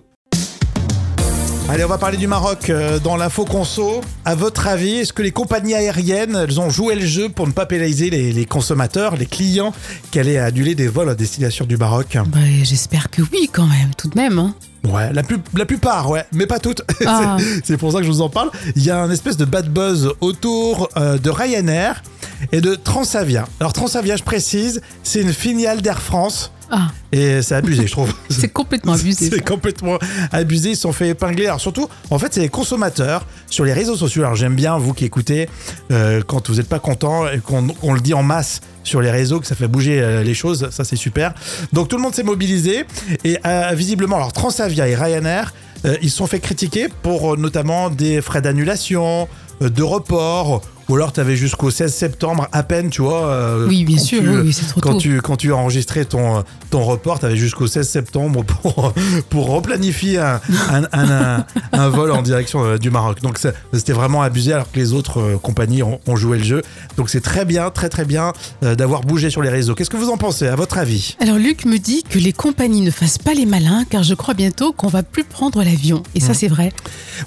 Allez, 1.69 1.85
on 1.85 1.89
va 1.89 1.97
parler 1.97 2.19
du 2.19 2.27
Maroc 2.27 2.69
euh, 2.69 2.99
dans 2.99 3.17
l'info 3.17 3.47
conso. 3.47 4.03
À 4.27 4.35
votre 4.35 4.67
avis, 4.67 4.97
est-ce 4.99 5.13
que 5.15 5.23
les 5.23 5.31
compagnies 5.31 5.73
aériennes, 5.75 6.37
elles 6.37 6.61
ont 6.61 6.69
joué 6.69 6.95
le 6.97 7.07
jeu 7.07 7.31
pour 7.31 7.47
ne 7.47 7.53
pas 7.53 7.65
pénaliser 7.65 8.11
les, 8.11 8.31
les 8.33 8.45
consommateurs, 8.45 9.17
les 9.17 9.25
clients, 9.25 9.73
qui 10.11 10.19
allaient 10.21 10.37
annuler 10.39 10.75
des 10.75 10.89
vols 10.89 11.09
à 11.09 11.15
destination 11.15 11.65
du 11.65 11.79
Maroc? 11.79 12.19
Bah, 12.27 12.39
J'espère 12.63 13.09
que 13.11 13.23
oui, 13.33 13.49
quand 13.51 13.67
même, 13.67 13.91
tout 13.97 14.09
de 14.09 14.19
même. 14.19 14.39
hein. 14.39 14.55
Ouais, 14.85 15.13
la, 15.15 15.23
plus, 15.23 15.39
la 15.55 15.65
plupart, 15.65 16.11
ouais, 16.11 16.27
mais 16.33 16.47
pas 16.47 16.59
toutes. 16.59 16.83
Ah. 17.07 17.37
C'est- 17.39 17.61
C'est 17.65 17.77
pour 17.79 17.93
ça 17.93 17.99
que 17.99 18.05
je 18.05 18.11
vous 18.11 18.21
en 18.21 18.29
parle. 18.29 18.51
Il 18.77 18.83
y 18.85 18.91
a 18.91 18.99
un 19.01 19.11
espèce 19.11 19.39
de 19.39 19.45
bad 19.47 19.69
buzz 19.73 20.13
autour 20.21 20.91
euh, 20.99 21.17
de 21.17 21.31
Ryanair 21.31 22.03
et 22.51 22.61
de 22.61 22.75
Transavia. 22.75 23.47
Alors 23.61 23.73
Transavia, 23.73 24.17
je 24.17 24.25
précise, 24.25 24.83
c'est 25.05 25.23
une 25.23 25.33
filiale 25.33 25.81
d'Air 25.81 26.03
France. 26.03 26.53
Ah, 26.75 26.89
Et 27.13 27.43
c'est 27.43 27.55
abusé, 27.55 27.87
je 27.87 27.93
trouve. 27.93 28.15
c'est 28.31 28.49
complètement 28.49 28.93
abusé. 29.01 29.29
C'est 29.29 29.45
complètement 29.45 29.99
abusé. 30.33 30.71
Ils 30.71 30.77
se 30.77 30.83
sont 30.83 30.93
fait 30.93 31.11
épingler. 31.11 31.45
Alors 31.45 31.61
surtout, 31.61 31.87
en 32.09 32.19
fait, 32.19 32.33
c'est 32.33 32.41
les 32.41 32.49
consommateurs 32.49 33.27
sur 33.51 33.67
les 33.67 33.75
réseaux 33.75 33.95
sociaux. 33.95 34.23
Alors 34.23 34.37
j'aime 34.37 34.55
bien, 34.57 34.79
vous 34.79 34.95
qui 34.95 35.05
écoutez, 35.05 35.51
euh, 35.91 36.23
quand 36.27 36.49
vous 36.49 36.57
n'êtes 36.57 36.71
pas 36.71 36.79
content 36.79 37.29
et 37.29 37.41
qu'on 37.41 37.93
le 37.93 38.01
dit 38.01 38.15
en 38.15 38.23
masse 38.23 38.63
sur 38.85 39.03
les 39.03 39.11
réseaux, 39.11 39.39
que 39.39 39.47
ça 39.47 39.55
fait 39.55 39.69
bouger 39.69 40.01
euh, 40.01 40.23
les 40.23 40.33
choses, 40.33 40.71
ça 40.71 40.83
c'est 40.83 40.97
super. 40.97 41.35
Donc 41.75 41.89
tout 41.89 41.97
le 41.97 42.03
monde 42.03 42.15
s'est 42.15 42.23
mobilisé. 42.23 42.87
Et 43.23 43.37
euh, 43.45 43.73
visiblement, 43.75 44.17
alors 44.17 44.33
Transavia 44.33 44.89
et 44.89 44.95
Ryanair, 44.95 45.53
ils 46.01 46.11
se 46.11 46.17
sont 46.17 46.27
fait 46.27 46.41
critiquer 46.41 46.87
pour 47.03 47.37
notamment 47.37 47.91
des 47.91 48.23
frais 48.23 48.41
d'annulation, 48.41 49.29
de 49.61 49.83
report. 49.83 50.63
Ou 50.93 50.97
alors, 50.97 51.13
tu 51.15 51.21
avais 51.21 51.37
jusqu'au 51.37 51.71
16 51.71 51.95
septembre 51.95 52.49
à 52.53 52.63
peine, 52.63 52.91
tu 52.91 53.01
vois. 53.01 53.27
euh, 53.29 53.67
Oui, 53.67 53.85
bien 53.85 53.97
sûr, 53.97 54.21
tu- 54.21 54.29
oui, 54.29 54.37
oui, 54.45 54.53
c'est 54.53 54.67
trop 54.67 54.81
quand 54.83 54.93
tôt. 54.93 54.99
tu, 54.99 55.23
quand 55.23 55.37
tu 55.37 55.51
as 55.53 55.57
enregistré 55.57 56.05
ton, 56.05 56.45
ton 56.69 56.85
report, 56.85 57.19
tu 57.19 57.25
avais 57.25 57.37
jusqu'au 57.37 57.67
16 57.67 57.89
septembre 57.89 58.45
pour, 58.45 58.93
pour 59.31 59.49
replanifier 59.49 60.19
un, 60.19 60.39
un, 60.71 60.83
un- 60.93 61.11
un- 61.39 61.47
un 61.73 61.89
vol 61.89 62.11
en 62.11 62.21
direction 62.21 62.63
euh, 62.63 62.77
du 62.77 62.91
Maroc. 62.91 63.23
Donc 63.23 63.39
ça- 63.39 63.53
c'était 63.73 63.95
vraiment 63.95 64.21
abusé 64.21 64.53
alors 64.53 64.71
que 64.71 64.79
les 64.79 64.93
autres 64.93 65.19
euh, 65.21 65.39
compagnies 65.39 65.83
ont, 65.83 65.99
ont 66.07 66.17
joué 66.17 66.37
le 66.37 66.45
jeu. 66.45 66.63
Donc 66.99 67.09
c'est 67.09 67.23
très 67.23 67.47
bien, 67.47 67.71
très 67.71 67.89
très 67.89 68.05
bien 68.05 68.33
d'avoir 68.61 69.01
bougé 69.01 69.31
sur 69.31 69.41
les 69.41 69.49
réseaux. 69.49 69.75
Qu'est-ce 69.75 69.89
que 69.91 69.97
vous 69.97 70.11
en 70.11 70.19
pensez, 70.19 70.47
à 70.47 70.57
votre 70.57 70.77
avis? 70.77 71.17
Alors 71.21 71.39
Luc 71.39 71.65
me 71.65 71.79
dit 71.79 72.03
que 72.03 72.19
les 72.19 72.35
compagnies 72.35 72.83
ne 72.83 72.91
fassent 72.91 73.17
pas 73.19 73.33
les 73.33 73.47
malins 73.47 73.85
car 73.89 74.03
je 74.03 74.13
crois 74.15 74.35
bientôt 74.35 74.73
qu'on 74.75 74.89
va 74.89 75.03
plus 75.03 75.25
prendre 75.25 75.63
l'avion. 75.65 76.03
Et 76.15 76.19
Hmm. 76.19 76.27
ça 76.27 76.35
c'est 76.35 76.49
vrai. 76.49 76.71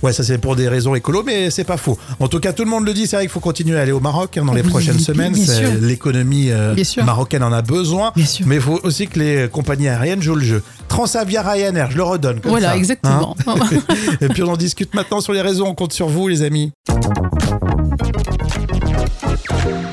Ouais, 0.03 0.13
ça 0.13 0.23
c'est 0.23 0.37
pour 0.37 0.55
des 0.55 0.67
raisons 0.69 0.93
écolo, 0.93 1.23
mais 1.25 1.49
c'est 1.49 1.63
pas 1.63 1.77
faux. 1.77 1.97
En 2.19 2.27
tout 2.27 2.39
cas, 2.39 2.53
tout 2.53 2.63
le 2.63 2.69
monde 2.69 2.85
le 2.85 2.93
dit, 2.93 3.07
c'est 3.07 3.15
vrai 3.15 3.23
qu'il 3.25 3.31
faut 3.31 3.39
continuer 3.55 3.79
à 3.79 3.83
aller 3.83 3.93
au 3.93 4.01
Maroc 4.01 4.37
hein, 4.37 4.43
dans 4.43 4.53
les 4.53 4.63
Oui, 4.63 4.69
prochaines 4.69 4.99
semaines. 4.99 5.33
L'économie 5.79 6.49
euh, 6.51 6.75
marocaine 7.05 7.41
en 7.41 7.53
a 7.53 7.61
besoin. 7.61 8.11
Bien 8.13 8.25
sûr. 8.25 8.45
Mais 8.47 8.55
il 8.55 8.61
faut 8.61 8.81
aussi 8.83 9.07
que 9.07 9.17
les 9.17 9.47
compagnies 9.47 9.87
aériennes 9.87 10.21
jouent 10.21 10.35
le 10.35 10.43
jeu. 10.43 10.63
Transavia 10.89 11.41
Ryanair, 11.41 11.89
je 11.89 11.95
le 11.95 12.03
redonne 12.03 12.41
comme 12.41 12.51
voilà, 12.51 12.71
ça. 12.71 12.75
exactement. 12.77 13.33
Hein 13.47 13.55
Et 14.21 14.27
puis 14.27 14.43
on 14.43 14.49
en 14.51 14.57
discute 14.57 14.93
maintenant 14.93 15.21
sur 15.21 15.31
les 15.31 15.39
réseaux, 15.39 15.65
on 15.65 15.73
compte 15.73 15.93
sur 15.93 16.09
vous 16.09 16.27
les 16.27 16.41
amis. 16.41 16.73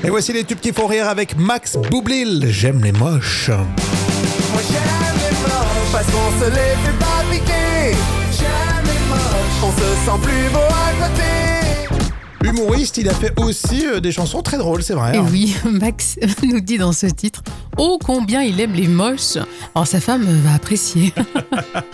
Et 0.03 0.11
voici 0.11 0.33
les 0.33 0.43
tubes 0.43 0.59
qui 0.59 0.73
font 0.73 0.89
rire 0.89 1.09
avec 1.09 1.39
Max 1.39 1.77
Boublil. 1.89 2.47
J'aime 2.51 2.83
les 2.83 2.91
moches. 2.91 3.49
Moi 3.51 4.61
j'aime 4.73 5.15
les 5.31 5.37
moches 5.41 5.93
parce 5.93 6.07
qu'on 6.07 6.41
se 6.45 6.47
les 6.51 6.75
fait 6.83 6.99
pas 6.99 7.23
piquer. 7.31 7.97
J'aime 8.37 8.85
les 8.87 9.09
moches, 9.09 9.63
on 9.63 9.71
se 9.71 9.87
sent 10.05 10.19
plus 10.21 10.51
beau 10.53 10.59
à 10.59 11.07
côté. 11.07 12.02
Humoriste, 12.45 12.99
il 12.99 13.09
a 13.09 13.15
fait 13.15 13.33
aussi 13.39 13.87
euh, 13.87 14.01
des 14.01 14.13
chansons 14.13 14.43
très 14.43 14.59
drôles, 14.59 14.83
c'est 14.83 14.95
vrai. 14.95 15.15
Et 15.15 15.19
hein. 15.19 15.27
oui, 15.31 15.57
Max 15.71 16.19
nous 16.43 16.61
dit 16.61 16.79
dans 16.79 16.93
ce 16.93 17.07
titre 17.07 17.43
Oh 17.79 17.99
combien 18.05 18.43
il 18.43 18.61
aime 18.61 18.73
les 18.73 18.89
moches. 18.89 19.37
Alors 19.75 19.87
sa 19.87 20.01
femme 20.01 20.25
va 20.45 20.55
apprécier. 20.55 21.13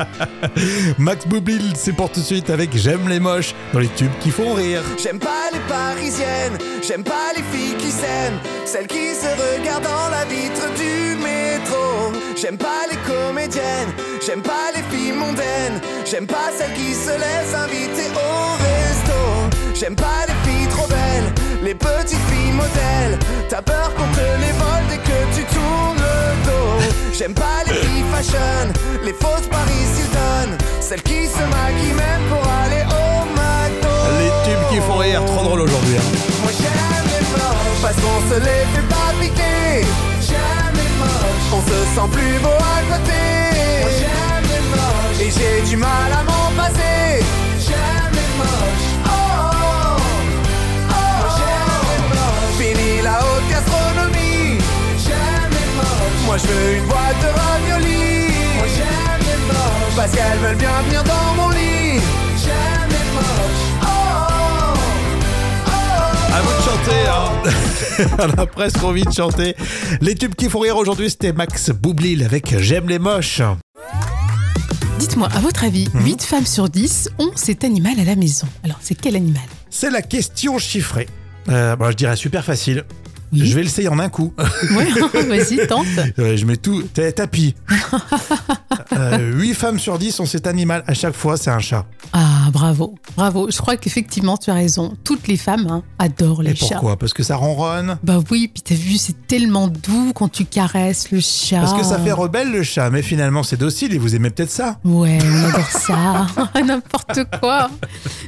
Max 0.99 1.27
Boublil, 1.27 1.73
c'est 1.75 1.93
pour 1.93 2.11
tout 2.11 2.21
de 2.21 2.25
suite 2.25 2.51
avec 2.51 2.77
J'aime 2.77 3.09
les 3.09 3.21
moches 3.21 3.55
dans 3.73 3.79
les 3.79 3.89
tubes 3.89 4.17
qui 4.21 4.31
font 4.31 4.55
rire. 4.55 4.83
J'aime 5.03 5.19
pas 5.19 5.51
les 5.53 5.61
parisiennes, 5.69 6.59
j'aime 6.87 7.05
pas 7.05 7.33
les 7.37 7.43
filles 7.43 7.77
qui 7.77 7.91
s'aiment, 7.91 8.39
celles 8.65 8.87
qui 8.87 9.15
se 9.15 9.27
regardent 9.27 9.85
dans 9.85 10.09
la 10.11 10.25
vitre 10.25 10.67
du 10.77 11.17
métro. 11.23 12.13
J'aime 12.41 12.57
pas 12.57 12.87
les 12.91 12.97
comédiennes, 12.99 13.93
j'aime 14.25 14.43
pas 14.43 14.73
les 14.75 14.83
filles 14.97 15.13
mondaines, 15.13 15.81
j'aime 16.05 16.27
pas 16.27 16.51
celles 16.57 16.73
qui 16.75 16.95
se 16.95 17.11
laissent 17.11 17.55
inviter 17.55 18.09
au 18.15 18.53
resto. 18.63 19.48
J'aime 19.79 19.95
pas 19.95 20.27
les 20.27 20.51
filles 20.51 20.67
trop 20.69 20.89
belles, 20.89 21.33
les 21.63 21.75
petites 21.75 22.19
filles 22.31 22.51
modèles. 22.53 23.17
T'as 23.49 23.63
peur 23.63 23.95
contre 23.95 24.21
les 24.41 24.53
vols 24.53 24.87
dès 24.91 24.97
que 24.99 25.19
tu 25.37 25.45
tournes 25.55 25.97
le 25.99 26.45
dos. 26.47 26.85
J'aime 27.17 27.33
pas 27.33 27.63
les 27.65 27.75
filles 27.75 28.05
fashion, 28.13 28.73
les 29.05 29.13
fausses 29.13 29.47
Paris 29.49 29.87
Hilton, 29.97 30.59
celles 30.81 31.03
qui 31.03 31.27
se 31.29 31.39
maquillent 31.39 31.95
même 31.95 32.25
pour 32.29 32.43
aller 32.65 32.83
au 32.91 33.25
McDo. 33.39 33.95
Les 34.19 34.51
tubes 34.51 34.69
qui 34.71 34.81
font 34.81 34.97
rire, 34.97 35.25
trop 35.27 35.45
drôle 35.45 35.61
aujourd'hui. 35.61 35.97
hein. 35.97 36.19
Moi 36.43 36.51
j'aime 36.59 37.07
les 37.15 37.25
moches 37.39 37.81
parce 37.81 37.97
qu'on 38.03 38.35
se 38.35 38.41
les 38.41 38.65
fait 38.75 38.89
pas 38.89 39.11
piquer. 39.21 39.87
J'aime 40.27 40.75
les 40.75 40.93
moches, 40.99 41.53
on 41.55 41.61
se 41.63 41.79
sent 41.95 42.09
plus 42.13 42.39
beau 42.41 42.49
à 42.49 42.81
côté. 42.91 43.23
Moi 43.83 43.91
j'aime 44.01 44.47
les 44.51 44.65
moches 44.75 45.21
et 45.21 45.31
j'ai 45.31 45.71
du 45.71 45.77
mal 45.77 46.11
à 46.19 46.23
m'en 46.25 46.51
passer. 46.61 47.23
J'aime 47.61 48.13
les 48.13 48.31
moches. 48.39 48.78
Je 56.43 56.47
veux 56.47 56.77
une 56.77 56.85
boîte 56.87 57.17
de 57.23 57.27
raviolis. 57.39 58.33
Moi 58.57 58.67
j'aime 58.77 59.21
les 59.21 59.47
moches 59.47 59.97
parce 59.97 60.13
qu'elles 60.13 60.39
veulent 60.39 60.57
bien 60.57 60.83
venir 60.83 61.05
dans 61.05 61.35
mon 61.37 61.49
lit. 61.51 62.01
J'aime 62.43 62.89
les 62.91 63.15
moches. 63.15 63.83
Oh, 63.83 63.87
oh, 63.87 64.79
oh. 65.67 66.35
À 66.35 66.41
vous 66.43 66.55
de 66.59 66.63
chanter, 66.63 67.09
hein. 67.09 68.27
On 68.37 68.43
a 68.43 68.47
presque 68.47 68.83
envie 68.85 69.05
de 69.05 69.13
chanter. 69.13 69.57
Les 70.01 70.15
tubes 70.15 70.35
qui 70.35 70.49
font 70.49 70.61
rire 70.61 70.77
aujourd'hui, 70.77 71.11
c'était 71.11 71.33
Max 71.33 71.71
Boublil 71.71 72.23
avec 72.23 72.57
J'aime 72.61 72.89
les 72.89 72.99
moches. 72.99 73.43
Dites-moi, 74.99 75.29
à 75.35 75.41
votre 75.41 75.65
avis, 75.65 75.89
Mhm. 75.95 76.05
8 76.05 76.23
femmes 76.25 76.47
sur 76.47 76.69
10 76.69 77.11
ont 77.19 77.31
cet 77.37 77.65
animal 77.65 77.95
à 78.01 78.05
la 78.05 78.17
maison? 78.17 78.47
Alors 78.65 78.79
c'est 78.81 78.95
quel 78.95 79.17
animal? 79.17 79.43
C'est 79.71 79.91
la 79.91 80.03
question 80.03 80.59
chiffrée. 80.59 81.09
Euh, 81.49 81.77
bon, 81.77 81.91
je 81.91 81.97
dirais 81.97 82.17
super 82.17 82.45
facile. 82.45 82.85
Oui. 83.33 83.41
Je 83.47 83.55
vais 83.55 83.63
l'essayer 83.63 83.89
en 83.89 83.99
un 83.99 84.09
coup. 84.09 84.33
Ouais, 84.77 84.89
vas-y, 85.29 85.67
tente. 85.67 85.87
Je 86.17 86.45
mets 86.45 86.57
tout. 86.57 86.83
t'es 86.95 87.13
Tapis. 87.13 87.55
Euh, 88.97 89.33
8 89.39 89.55
femmes 89.55 89.79
sur 89.79 89.99
10 89.99 90.19
ont 90.21 90.27
cet 90.27 90.47
animal. 90.47 90.83
À 90.87 90.95
chaque 90.95 91.15
fois, 91.15 91.37
c'est 91.37 91.51
un 91.51 91.59
chat. 91.59 91.85
Ah, 92.13 92.49
bravo, 92.53 92.95
bravo. 93.17 93.49
Je 93.51 93.57
crois 93.59 93.77
qu'effectivement, 93.77 94.37
tu 94.37 94.51
as 94.51 94.55
raison. 94.55 94.95
Toutes 95.05 95.29
les 95.29 95.37
femmes 95.37 95.67
hein, 95.71 95.83
adorent 95.99 96.43
les 96.43 96.53
Et 96.53 96.57
chats. 96.57 96.67
pourquoi? 96.71 96.97
Parce 96.97 97.13
que 97.13 97.23
ça 97.23 97.37
ronronne. 97.37 97.99
Bah 98.03 98.19
oui, 98.31 98.51
puis 98.53 98.63
t'as 98.63 98.75
vu, 98.75 98.97
c'est 98.97 99.27
tellement 99.27 99.69
doux 99.69 100.13
quand 100.15 100.29
tu 100.31 100.45
caresses 100.47 101.11
le 101.11 101.21
chat. 101.21 101.61
Parce 101.61 101.75
que 101.75 101.85
ça 101.85 101.99
fait 101.99 102.13
rebelle 102.13 102.51
le 102.51 102.63
chat. 102.63 102.91
Mais 102.91 103.03
finalement, 103.03 103.43
c'est 103.43 103.59
docile 103.59 103.95
et 103.95 103.99
vous 103.99 104.15
aimez 104.17 104.31
peut-être 104.31 104.51
ça. 104.51 104.79
Ouais, 104.85 105.19
on 105.23 105.45
adore 105.49 105.71
ça. 105.71 106.27
N'importe 106.65 107.21
quoi. 107.41 107.71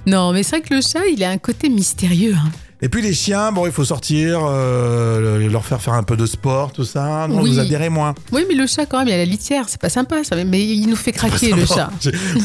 Non, 0.06 0.32
mais 0.32 0.42
c'est 0.42 0.58
vrai 0.58 0.68
que 0.68 0.74
le 0.74 0.82
chat, 0.82 1.06
il 1.12 1.24
a 1.24 1.30
un 1.30 1.38
côté 1.38 1.68
mystérieux. 1.68 2.34
hein. 2.36 2.50
Et 2.82 2.88
puis 2.88 3.02
les 3.02 3.12
chiens, 3.12 3.52
bon, 3.52 3.66
il 3.66 3.72
faut 3.72 3.84
sortir, 3.84 4.40
euh, 4.42 5.48
leur 5.50 5.66
faire 5.66 5.82
faire 5.82 5.94
un 5.94 6.02
peu 6.02 6.16
de 6.16 6.24
sport, 6.24 6.72
tout 6.72 6.84
ça. 6.84 7.26
Non, 7.28 7.42
Oui. 7.42 7.50
vous 7.50 7.58
adhérez 7.58 7.90
moins. 7.90 8.14
Oui, 8.32 8.44
mais 8.48 8.54
le 8.54 8.66
chat, 8.66 8.86
quand 8.86 8.98
même, 8.98 9.08
il 9.08 9.10
y 9.10 9.14
a 9.14 9.18
la 9.18 9.24
litière. 9.26 9.64
C'est 9.68 9.80
pas 9.80 9.90
sympa, 9.90 10.24
ça. 10.24 10.36
Mais 10.44 10.64
il 10.64 10.86
nous 10.88 10.96
fait 10.96 11.12
craquer, 11.12 11.52
le 11.52 11.66
chat. 11.66 11.90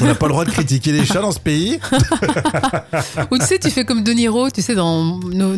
On 0.02 0.06
n'a 0.06 0.16
pas 0.16 0.26
le 0.26 0.32
droit 0.34 0.44
de 0.46 0.52
critiquer 0.52 0.92
les 0.92 1.06
chats 1.06 1.22
dans 1.22 1.32
ce 1.32 1.40
pays. 1.40 1.80
Ou 3.32 3.38
tu 3.38 3.46
sais, 3.46 3.60
tu 3.60 3.70
fais 3.70 3.86
comme 3.86 4.04
De 4.04 4.12
Niro, 4.12 4.50
tu 4.50 4.62
sais, 4.62 4.76
dans. 4.76 5.04
nos- 5.20 5.56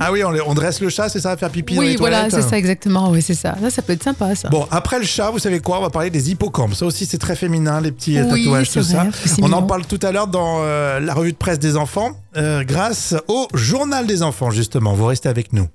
Ah 0.00 0.10
oui, 0.12 0.22
on, 0.24 0.54
dresse 0.54 0.80
le 0.80 0.88
chat, 0.88 1.08
c'est 1.08 1.20
ça, 1.20 1.36
faire 1.36 1.50
pipi 1.50 1.74
dans 1.74 1.80
Oui, 1.80 1.90
les 1.90 1.96
voilà, 1.96 2.28
c'est 2.30 2.42
ça, 2.42 2.58
exactement. 2.58 3.10
Oui, 3.10 3.22
c'est 3.22 3.34
ça. 3.34 3.54
Là, 3.62 3.70
ça 3.70 3.82
peut 3.82 3.92
être 3.92 4.02
sympa, 4.02 4.34
ça. 4.34 4.48
Bon, 4.48 4.66
après 4.70 4.98
le 4.98 5.04
chat, 5.04 5.30
vous 5.30 5.38
savez 5.38 5.60
quoi 5.60 5.78
On 5.78 5.82
va 5.82 5.90
parler 5.90 6.10
des 6.10 6.30
hippocampes. 6.30 6.74
Ça 6.74 6.86
aussi, 6.86 7.06
c'est 7.06 7.18
très 7.18 7.36
féminin, 7.36 7.80
les 7.80 7.92
petits 7.92 8.18
euh, 8.18 8.24
Oui, 8.32 8.44
tatouages, 8.44 8.70
tout 8.70 8.80
vrai, 8.82 9.10
ça. 9.26 9.36
On 9.42 9.52
en 9.52 9.62
parle 9.62 9.86
tout 9.86 10.00
à 10.02 10.10
l'heure 10.12 10.26
dans 10.26 10.58
euh, 10.60 10.98
la 11.00 11.14
revue 11.14 11.32
de 11.32 11.36
presse 11.36 11.58
des 11.58 11.76
enfants, 11.76 12.10
euh, 12.36 12.64
grâce 12.64 13.14
au 13.28 13.48
journal 13.54 14.06
des 14.06 14.22
enfants, 14.22 14.50
justement. 14.50 14.94
Vous 14.94 15.06
restez 15.06 15.28
avec 15.28 15.52
nous. 15.52 15.68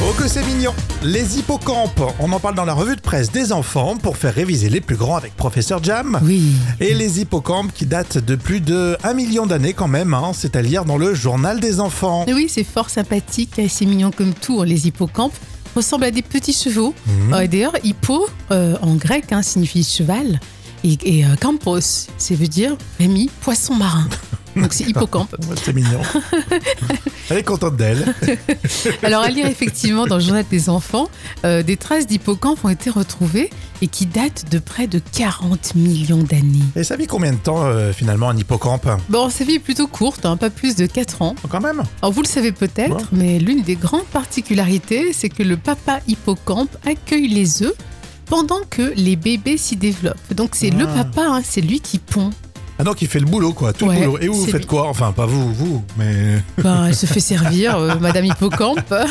Oh 0.00 0.12
que 0.16 0.28
c'est 0.28 0.44
mignon 0.46 0.72
Les 1.02 1.38
hippocampes, 1.38 2.00
on 2.20 2.30
en 2.30 2.38
parle 2.38 2.54
dans 2.54 2.64
la 2.64 2.72
revue 2.72 2.94
de 2.94 3.00
presse 3.00 3.32
des 3.32 3.50
enfants 3.52 3.96
pour 3.96 4.16
faire 4.16 4.32
réviser 4.32 4.68
les 4.68 4.80
plus 4.80 4.94
grands 4.94 5.16
avec 5.16 5.34
Professeur 5.34 5.82
Jam. 5.82 6.20
Oui. 6.22 6.52
Et 6.78 6.94
les 6.94 7.20
hippocampes 7.20 7.72
qui 7.74 7.84
datent 7.84 8.18
de 8.18 8.36
plus 8.36 8.60
de 8.60 8.96
1 9.02 9.14
million 9.14 9.44
d'années 9.44 9.72
quand 9.72 9.88
même, 9.88 10.14
hein, 10.14 10.30
c'est 10.34 10.54
à 10.54 10.62
lire 10.62 10.84
dans 10.84 10.98
le 10.98 11.14
journal 11.14 11.58
des 11.58 11.80
enfants. 11.80 12.24
Oui, 12.28 12.46
c'est 12.48 12.62
fort 12.62 12.90
sympathique, 12.90 13.58
et 13.58 13.68
c'est 13.68 13.86
mignon 13.86 14.12
comme 14.12 14.34
tout. 14.34 14.62
Les 14.62 14.86
hippocampes 14.86 15.34
ressemblent 15.74 16.04
à 16.04 16.12
des 16.12 16.22
petits 16.22 16.52
chevaux. 16.52 16.94
Mhm. 17.06 17.34
Euh, 17.34 17.40
et 17.40 17.48
D'ailleurs, 17.48 17.74
hippo, 17.82 18.28
euh, 18.52 18.76
en 18.82 18.94
grec, 18.94 19.32
hein, 19.32 19.42
signifie 19.42 19.82
cheval. 19.82 20.38
Et, 20.84 20.96
et, 21.02 21.24
euh, 21.24 21.34
campos, 21.40 21.80
ça 21.80 22.34
veut 22.34 22.46
dire, 22.46 22.76
Rémi, 23.00 23.30
poisson 23.40 23.74
marin. 23.74 24.06
Donc 24.62 24.72
c'est 24.72 24.84
hippocampe. 24.84 25.34
C'est 25.64 25.74
mignon. 25.74 26.00
Elle 27.30 27.38
est 27.38 27.42
contente 27.42 27.76
d'elle. 27.76 28.14
Alors 29.02 29.22
à 29.22 29.28
lire 29.28 29.46
effectivement 29.46 30.06
dans 30.06 30.16
le 30.16 30.22
journal 30.22 30.44
des 30.50 30.68
enfants, 30.70 31.08
euh, 31.44 31.62
des 31.62 31.76
traces 31.76 32.06
d'hippocampes 32.06 32.64
ont 32.64 32.68
été 32.68 32.90
retrouvées 32.90 33.50
et 33.82 33.86
qui 33.88 34.06
datent 34.06 34.46
de 34.50 34.58
près 34.58 34.86
de 34.86 34.98
40 35.12 35.74
millions 35.74 36.22
d'années. 36.22 36.64
Et 36.76 36.84
ça 36.84 36.96
vit 36.96 37.06
combien 37.06 37.32
de 37.32 37.36
temps 37.38 37.64
euh, 37.64 37.92
finalement 37.92 38.28
un 38.30 38.36
hippocampe? 38.36 38.88
Bon, 39.08 39.30
sa 39.30 39.44
vie 39.44 39.54
est 39.54 39.58
plutôt 39.60 39.86
courte, 39.86 40.24
hein, 40.26 40.36
pas 40.36 40.50
plus 40.50 40.74
de 40.76 40.86
4 40.86 41.22
ans. 41.22 41.34
Quand 41.48 41.60
même 41.60 41.82
Alors 42.02 42.12
vous 42.12 42.22
le 42.22 42.26
savez 42.28 42.52
peut-être, 42.52 42.96
Ouais. 42.96 43.02
mais 43.12 43.38
l'une 43.38 43.62
des 43.62 43.76
grandes 43.76 44.06
particularités, 44.06 45.12
c'est 45.12 45.28
que 45.28 45.42
le 45.42 45.56
papa 45.56 46.00
hippocampe 46.08 46.74
accueille 46.86 47.28
les 47.28 47.62
œufs 47.62 47.74
pendant 48.26 48.60
que 48.68 48.92
les 48.96 49.16
bébés 49.16 49.56
s'y 49.56 49.76
développent. 49.76 50.16
Donc 50.34 50.50
c'est 50.54 50.70
le 50.70 50.86
Ah. 50.88 51.04
papa, 51.04 51.22
hein, 51.28 51.42
c'est 51.44 51.60
lui 51.60 51.80
qui 51.80 51.98
pond. 51.98 52.30
Ah 52.78 52.84
donc 52.84 53.02
il 53.02 53.08
fait 53.08 53.18
le 53.18 53.26
boulot 53.26 53.52
quoi, 53.52 53.72
tout 53.72 53.86
Ouais, 53.86 53.98
le 54.00 54.06
boulot. 54.06 54.18
Et 54.20 54.28
vous, 54.28 54.34
vous 54.34 54.46
faites 54.46 54.60
lui. 54.60 54.66
quoi 54.66 54.88
Enfin 54.88 55.10
pas 55.12 55.26
vous, 55.26 55.52
vous, 55.52 55.84
mais... 55.96 56.42
Ben, 56.62 56.86
elle 56.86 56.94
se 56.94 57.06
fait 57.06 57.20
servir, 57.20 57.76
euh, 57.76 57.94
Madame 58.00 58.24
Hippocampe. 58.26 58.94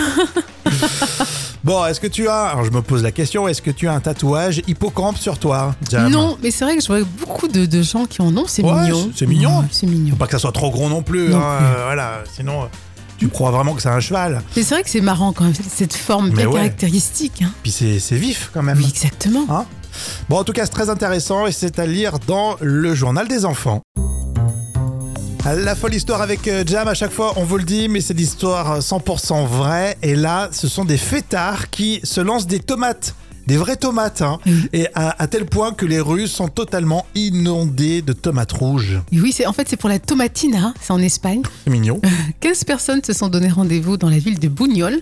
Bon, 1.64 1.86
est-ce 1.86 2.00
que 2.00 2.08
tu 2.08 2.30
as... 2.30 2.46
Alors 2.46 2.64
je 2.64 2.72
me 2.72 2.82
pose 2.82 3.04
la 3.04 3.12
question, 3.12 3.46
est-ce 3.48 3.62
que 3.62 3.72
tu 3.72 3.88
as 3.90 3.94
un 3.94 4.00
tatouage 4.00 4.62
hippocampe 4.68 5.18
sur 5.18 5.38
toi 5.38 5.76
Jam 5.90 6.10
Non, 6.10 6.38
mais 6.42 6.50
c'est 6.50 6.64
vrai 6.64 6.78
que 6.78 6.82
je 6.82 6.88
vois 6.88 7.00
beaucoup 7.20 7.50
de, 7.50 7.66
de 7.66 7.82
gens 7.82 8.06
qui 8.06 8.22
en 8.22 8.36
ont, 8.38 8.46
c'est 8.48 8.64
Ouais, 8.64 8.84
mignon. 8.84 9.12
c'est 9.14 9.26
mignon. 9.26 9.60
Ouais, 9.60 9.66
c'est 9.72 9.88
mignon. 9.88 10.12
Faut 10.12 10.16
pas 10.18 10.28
que 10.28 10.32
ça 10.34 10.40
soit 10.40 10.54
trop 10.54 10.70
gros 10.72 10.88
non 10.88 11.02
plus, 11.02 11.30
Non 11.30 11.38
hein, 11.40 11.58
euh, 11.62 11.84
voilà, 11.88 12.24
sinon 12.34 12.62
euh, 12.64 12.66
tu 13.18 13.28
crois 13.28 13.52
vraiment 13.52 13.74
que 13.74 13.82
c'est 13.82 13.90
un 13.90 14.00
cheval. 14.00 14.42
Mais 14.56 14.64
c'est 14.64 14.76
vrai 14.76 14.84
que 14.84 14.90
c'est 14.90 15.02
marrant 15.02 15.34
quand 15.34 15.44
même, 15.44 15.54
cette 15.54 15.94
forme 15.96 16.30
ouais. 16.30 16.44
caractéristique. 16.46 17.42
hein. 17.44 17.52
Puis 17.64 17.72
c'est 17.72 18.00
c'est 18.00 18.16
vif 18.18 18.50
quand 18.54 18.64
même. 18.64 18.78
Oui, 18.78 18.86
exactement. 18.88 19.46
Hein 19.50 19.66
Bon, 20.30 20.38
en 20.38 20.44
tout 20.44 20.54
cas, 20.54 20.66
c'est 20.66 20.72
très 20.72 20.90
intéressant 20.90 21.48
et 21.48 21.52
c'est 21.52 21.80
à 21.80 21.86
lire 21.86 22.20
dans 22.28 22.56
le 22.62 22.94
journal 22.96 23.28
des 23.28 23.46
enfants. 23.46 23.82
La 25.46 25.76
folle 25.76 25.96
histoire 25.96 26.22
avec 26.22 26.46
euh, 26.50 26.64
Jam, 26.66 26.90
à 26.90 26.94
chaque 26.94 27.12
fois, 27.12 27.34
on 27.38 27.46
vous 27.46 27.58
le 27.58 27.64
dit, 27.64 27.88
mais 27.88 28.02
c'est 28.02 28.14
l'histoire 28.14 28.80
100% 28.80 29.46
vraie. 29.48 29.98
Et 30.04 30.16
là, 30.16 30.50
ce 30.52 30.68
sont 30.68 30.84
des 30.84 30.98
fêtards 30.98 31.70
qui 31.70 32.02
se 32.04 32.20
lancent 32.20 32.48
des 32.48 32.60
tomates. 32.60 33.16
Des 33.46 33.56
vraies 33.56 33.78
tomates, 33.78 34.22
hein. 34.22 34.40
Et 34.74 34.88
à, 34.94 35.24
à 35.24 35.28
tel 35.28 35.46
point 35.46 35.72
que 35.72 35.86
les 35.86 36.02
rues 36.02 36.28
sont 36.28 36.50
totalement 36.50 37.06
inondées 37.16 38.02
de 38.02 38.12
tomates 38.12 38.52
rouges. 38.52 39.00
Et 39.14 39.22
oui, 39.22 39.32
c'est 39.32 39.46
en 39.46 39.54
fait 39.54 39.70
c'est 39.70 39.78
pour 39.78 39.88
la 39.88 40.00
tomatina, 40.00 40.74
c'est 40.82 40.92
en 40.92 41.00
Espagne. 41.00 41.44
C'est 41.64 41.70
mignon. 41.70 42.02
15 42.42 42.66
personnes 42.66 43.02
se 43.06 43.14
sont 43.14 43.30
donné 43.30 43.48
rendez-vous 43.48 43.96
dans 43.96 44.10
la 44.10 44.18
ville 44.18 44.38
de 44.38 44.50
Buñol. 44.50 45.00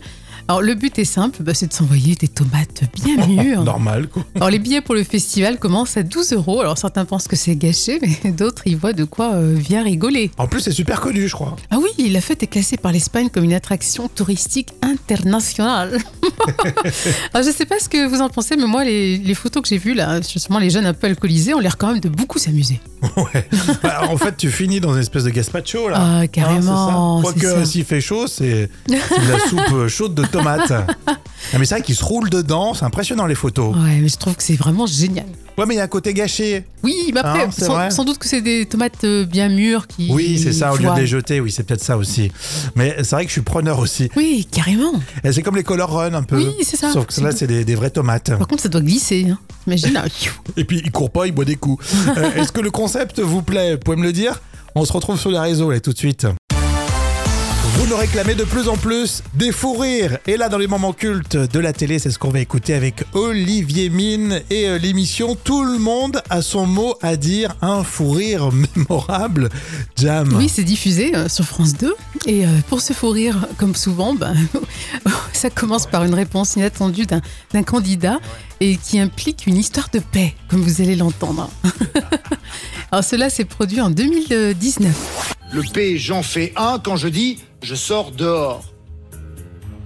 Alors 0.47 0.61
le 0.61 0.75
but 0.75 0.99
est 0.99 1.05
simple, 1.05 1.41
bah, 1.41 1.55
c'est 1.55 1.67
de 1.67 1.73
s'envoyer 1.73 2.13
des 2.13 2.27
tomates 2.27 2.83
bien 2.93 3.25
mûres. 3.27 3.63
Normal, 3.63 4.07
quoi. 4.07 4.23
Alors 4.35 4.51
les 4.51 4.59
billets 4.59 4.81
pour 4.81 4.93
le 4.93 5.03
festival 5.03 5.57
commencent 5.57 5.97
à 5.97 6.03
12 6.03 6.33
euros. 6.33 6.61
Alors 6.61 6.77
certains 6.77 7.03
pensent 7.03 7.27
que 7.27 7.35
c'est 7.35 7.55
gâché, 7.55 7.99
mais 8.23 8.31
d'autres 8.31 8.67
y 8.67 8.75
voient 8.75 8.93
de 8.93 9.05
quoi 9.05 9.33
euh, 9.33 9.55
bien 9.55 9.83
rigoler. 9.83 10.29
En 10.37 10.47
plus, 10.47 10.61
c'est 10.61 10.71
super 10.71 11.01
connu, 11.01 11.27
je 11.27 11.33
crois. 11.33 11.55
Ah 11.71 11.77
oui, 11.79 12.09
la 12.09 12.21
fête 12.21 12.43
est 12.43 12.47
classée 12.47 12.77
par 12.77 12.91
l'Espagne 12.91 13.29
comme 13.29 13.43
une 13.43 13.53
attraction 13.53 14.07
touristique 14.07 14.69
internationale. 14.83 15.97
Alors 17.33 17.45
je 17.45 17.51
sais 17.51 17.65
pas 17.65 17.79
ce 17.79 17.89
que 17.89 18.07
vous 18.07 18.21
en 18.21 18.29
pensez, 18.29 18.55
mais 18.55 18.65
moi 18.65 18.83
les, 18.83 19.17
les 19.17 19.33
photos 19.33 19.61
que 19.63 19.69
j'ai 19.69 19.77
vues 19.77 19.93
là, 19.93 20.19
justement 20.21 20.59
les 20.59 20.69
jeunes 20.69 20.85
un 20.85 20.93
peu 20.93 21.07
alcoolisés, 21.07 21.53
ont 21.53 21.59
l'air 21.59 21.77
quand 21.77 21.91
même 21.91 21.99
de 21.99 22.09
beaucoup 22.09 22.39
s'amuser. 22.39 22.79
Ouais. 23.17 23.47
Bah, 23.83 24.01
en 24.09 24.17
fait, 24.17 24.35
tu 24.35 24.49
finis 24.49 24.79
dans 24.79 24.93
une 24.93 24.99
espèce 24.99 25.23
de 25.23 25.29
gazpacho, 25.29 25.89
là. 25.89 25.97
Ah, 25.99 26.15
Hein, 26.15 26.27
carrément, 26.27 27.21
c'est 27.23 27.39
Quoique, 27.39 27.65
s'il 27.65 27.85
fait 27.85 28.01
chaud, 28.01 28.27
c'est 28.27 28.69
c'est 28.87 28.93
de 28.95 29.31
la 29.31 29.39
soupe 29.39 29.73
euh, 29.73 29.87
chaude 29.87 30.15
de 30.15 30.23
tomates. 30.25 30.71
Ah, 30.71 31.17
mais 31.59 31.65
c'est 31.65 31.75
vrai 31.75 31.81
qu'ils 31.83 31.95
se 31.95 32.03
roulent 32.03 32.29
dedans, 32.29 32.73
c'est 32.73 32.85
impressionnant 32.85 33.25
les 33.25 33.35
photos. 33.35 33.75
Ouais, 33.75 33.99
mais 34.01 34.07
je 34.09 34.17
trouve 34.17 34.35
que 34.35 34.43
c'est 34.43 34.55
vraiment 34.55 34.85
génial. 34.87 35.25
Ouais, 35.57 35.65
mais 35.65 35.75
il 35.75 35.77
y 35.77 35.79
a 35.79 35.83
un 35.83 35.87
côté 35.87 36.13
gâché. 36.13 36.65
Oui, 36.83 37.11
mais 37.13 37.21
après, 37.21 37.43
Hein, 37.45 37.89
sans, 37.89 38.03
doute 38.03 38.17
que 38.17 38.27
c'est 38.27 38.41
des 38.41 38.65
tomates 38.65 39.03
euh, 39.03 39.25
bien 39.25 39.49
mûres 39.49 39.87
qui. 39.87 40.09
Oui, 40.11 40.37
c'est 40.37 40.51
ça, 40.51 40.73
au 40.73 40.77
lieu 40.77 40.89
de 40.89 40.99
les 40.99 41.07
jeter, 41.07 41.39
oui, 41.39 41.51
c'est 41.51 41.63
peut-être 41.63 41.83
ça 41.83 41.97
aussi. 41.97 42.31
Mais 42.75 42.95
c'est 42.99 43.11
vrai 43.11 43.23
que 43.23 43.29
je 43.29 43.33
suis 43.33 43.41
preneur 43.41 43.79
aussi. 43.79 44.09
Oui, 44.15 44.47
carrément. 44.51 44.93
Et 45.23 45.31
C'est 45.31 45.41
comme 45.41 45.55
les 45.55 45.63
color 45.63 45.89
run 45.91 46.13
un 46.13 46.23
peu. 46.23 46.37
Oui, 46.37 46.51
c'est 46.63 46.77
ça. 46.77 46.91
Sauf 46.91 47.05
que 47.05 47.21
là, 47.21 47.31
c'est 47.31 47.47
des, 47.47 47.63
des 47.63 47.75
vraies 47.75 47.89
tomates. 47.89 48.37
Par 48.37 48.47
contre, 48.47 48.63
ça 48.63 48.69
doit 48.69 48.81
glisser. 48.81 49.27
Hein. 49.29 49.37
Pfiou. 50.09 50.33
Et 50.57 50.65
puis, 50.65 50.81
il 50.83 50.91
court 50.91 51.09
pas, 51.09 51.25
il 51.27 51.31
boit 51.31 51.45
des 51.45 51.55
coups. 51.55 51.85
Euh, 52.17 52.33
Est-ce 52.35 52.51
que 52.51 52.61
le 52.61 52.71
concept 52.71 53.19
vous 53.19 53.41
plaît? 53.41 53.73
Vous 53.73 53.79
pouvez 53.79 53.97
me 53.97 54.03
le 54.03 54.13
dire? 54.13 54.41
On 54.75 54.83
se 54.85 54.91
retrouve 54.93 55.19
sur 55.19 55.31
les 55.31 55.39
réseaux, 55.39 55.71
là, 55.71 55.79
tout 55.79 55.93
de 55.93 55.97
suite. 55.97 56.27
Vous 57.77 57.87
nous 57.87 57.97
réclamez 57.97 58.35
de 58.35 58.45
plus 58.45 58.69
en 58.69 58.77
plus 58.77 59.21
des 59.33 59.51
fous 59.51 59.73
rires. 59.73 60.17
Et 60.27 60.37
là, 60.37 60.47
dans 60.47 60.57
les 60.57 60.67
moments 60.67 60.93
cultes 60.93 61.35
de 61.35 61.59
la 61.59 61.73
télé, 61.73 61.99
c'est 61.99 62.09
ce 62.09 62.17
qu'on 62.17 62.29
va 62.29 62.39
écouter 62.39 62.73
avec 62.73 63.03
Olivier 63.13 63.89
Mine 63.89 64.41
et 64.49 64.69
euh, 64.69 64.77
l'émission 64.77 65.35
Tout 65.35 65.63
le 65.65 65.77
monde 65.77 66.21
a 66.29 66.41
son 66.41 66.65
mot 66.65 66.95
à 67.01 67.17
dire, 67.17 67.55
un 67.61 67.83
fou 67.83 68.11
rire 68.11 68.49
mémorable. 68.75 69.49
Jam. 69.97 70.33
Oui, 70.37 70.47
c'est 70.47 70.63
diffusé 70.63 71.15
euh, 71.15 71.27
sur 71.27 71.43
France 71.43 71.73
2. 71.73 71.93
Et 72.25 72.45
euh, 72.45 72.49
pour 72.69 72.79
se 72.79 72.93
fou 72.93 73.09
rire, 73.09 73.45
comme 73.57 73.75
souvent, 73.75 74.13
ben, 74.13 74.35
ça 75.33 75.49
commence 75.49 75.85
par 75.85 76.05
une 76.05 76.13
réponse 76.13 76.55
inattendue 76.55 77.05
d'un 77.05 77.21
d'un 77.51 77.63
candidat 77.63 78.19
et 78.61 78.77
qui 78.77 78.99
implique 78.99 79.47
une 79.47 79.57
histoire 79.57 79.89
de 79.91 79.99
paix, 79.99 80.33
comme 80.47 80.61
vous 80.61 80.81
allez 80.81 80.95
l'entendre. 80.95 81.49
Alors 82.91 83.03
cela 83.03 83.29
s'est 83.29 83.45
produit 83.45 83.81
en 83.81 83.89
2019. 83.89 85.35
Le 85.51 85.61
P, 85.71 85.97
j'en 85.97 86.23
fais 86.23 86.53
un 86.55 86.79
quand 86.79 86.95
je 86.95 87.07
dis 87.07 87.39
je 87.65 87.73
sors 87.75 88.11
dehors. 88.11 88.63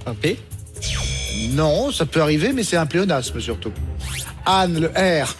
Un 0.05 0.13
P 0.13 0.37
Non, 1.51 1.91
ça 1.91 2.05
peut 2.05 2.21
arriver, 2.21 2.51
mais 2.51 2.63
c'est 2.63 2.77
un 2.77 2.85
pléonasme 2.85 3.39
surtout. 3.39 3.71
Anne, 4.45 4.79
le 4.79 4.87
R, 4.89 5.35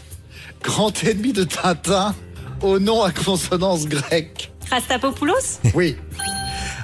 grand 0.63 1.03
ennemi 1.03 1.33
de 1.33 1.43
Tintin, 1.43 2.15
au 2.61 2.79
nom 2.79 3.03
à 3.03 3.11
consonance 3.11 3.87
grecque. 3.87 4.51
Rastapopoulos 4.71 5.59
Oui, 5.73 5.97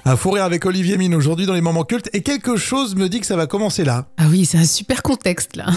Un 0.04 0.18
fou 0.18 0.32
rire 0.32 0.44
avec 0.44 0.66
Olivier 0.66 0.98
Mine 0.98 1.16
aujourd'hui 1.16 1.46
dans 1.46 1.54
les 1.54 1.62
moments 1.62 1.84
cultes. 1.84 2.10
Et 2.14 2.22
quelque 2.22 2.58
chose 2.58 2.96
me 2.96 3.08
dit 3.08 3.20
que 3.22 3.26
ça 3.26 3.36
va 3.38 3.48
commencer 3.48 3.86
là. 3.86 4.08
Ah 4.18 4.26
oui, 4.30 4.46
c'est 4.46 4.58
un 4.58 4.66
super 4.66 5.04
contexte 5.04 5.56
là. 5.56 5.68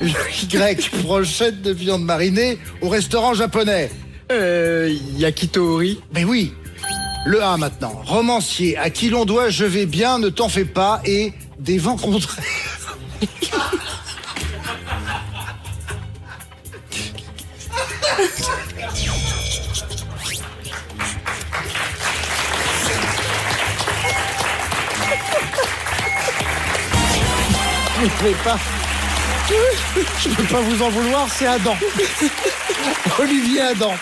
Y, 0.00 0.90
brochette 1.02 1.60
de 1.62 1.72
viande 1.72 2.04
marinée 2.04 2.58
au 2.82 2.88
restaurant 2.88 3.34
japonais. 3.34 3.90
Euh, 4.30 4.94
Yakitori. 5.16 6.00
Mais 6.14 6.24
oui, 6.24 6.52
le 7.26 7.42
A 7.42 7.56
maintenant, 7.56 8.00
romancier, 8.04 8.76
à 8.78 8.88
qui 8.88 9.10
l'on 9.10 9.24
doit 9.24 9.50
je 9.50 9.64
vais 9.64 9.84
bien, 9.84 10.18
ne 10.18 10.28
t'en 10.28 10.48
fais 10.48 10.64
pas, 10.64 11.00
et 11.04 11.32
des 11.58 11.76
vents 11.76 11.96
contraires. 11.96 12.44
Vous 27.98 28.08
pouvez 28.18 28.34
pas. 28.44 28.58
Je 30.20 30.28
peux 30.28 30.44
pas 30.44 30.60
vous 30.60 30.82
en 30.82 30.90
vouloir, 30.90 31.28
c'est 31.28 31.46
Adam. 31.46 31.76
Olivier 33.18 33.62
Adam. 33.62 33.94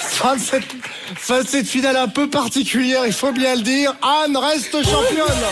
Fin 0.00 0.36
de, 0.36 0.40
cette, 0.40 0.74
fin 1.16 1.42
de 1.42 1.48
cette 1.48 1.66
finale 1.66 1.96
un 1.96 2.08
peu 2.08 2.28
particulière, 2.28 3.06
il 3.06 3.12
faut 3.12 3.32
bien 3.32 3.54
le 3.54 3.62
dire. 3.62 3.94
Anne 4.02 4.36
reste 4.36 4.76
championne. 4.82 5.46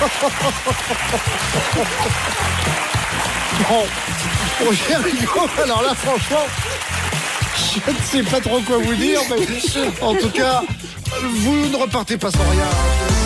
Bon, 3.68 3.84
alors 5.62 5.82
là, 5.82 5.94
franchement, 5.94 6.46
Je 7.56 7.92
ne 7.92 7.98
sais 8.02 8.22
pas 8.30 8.40
trop 8.40 8.60
quoi 8.60 8.78
vous 8.78 8.94
dire, 8.94 9.20
mais 9.28 9.36
en 10.00 10.14
tout 10.14 10.30
cas, 10.30 10.62
vous 11.22 11.68
ne 11.68 11.76
repartez 11.76 12.16
pas 12.16 12.30
sans 12.30 12.48
rien. 12.50 13.19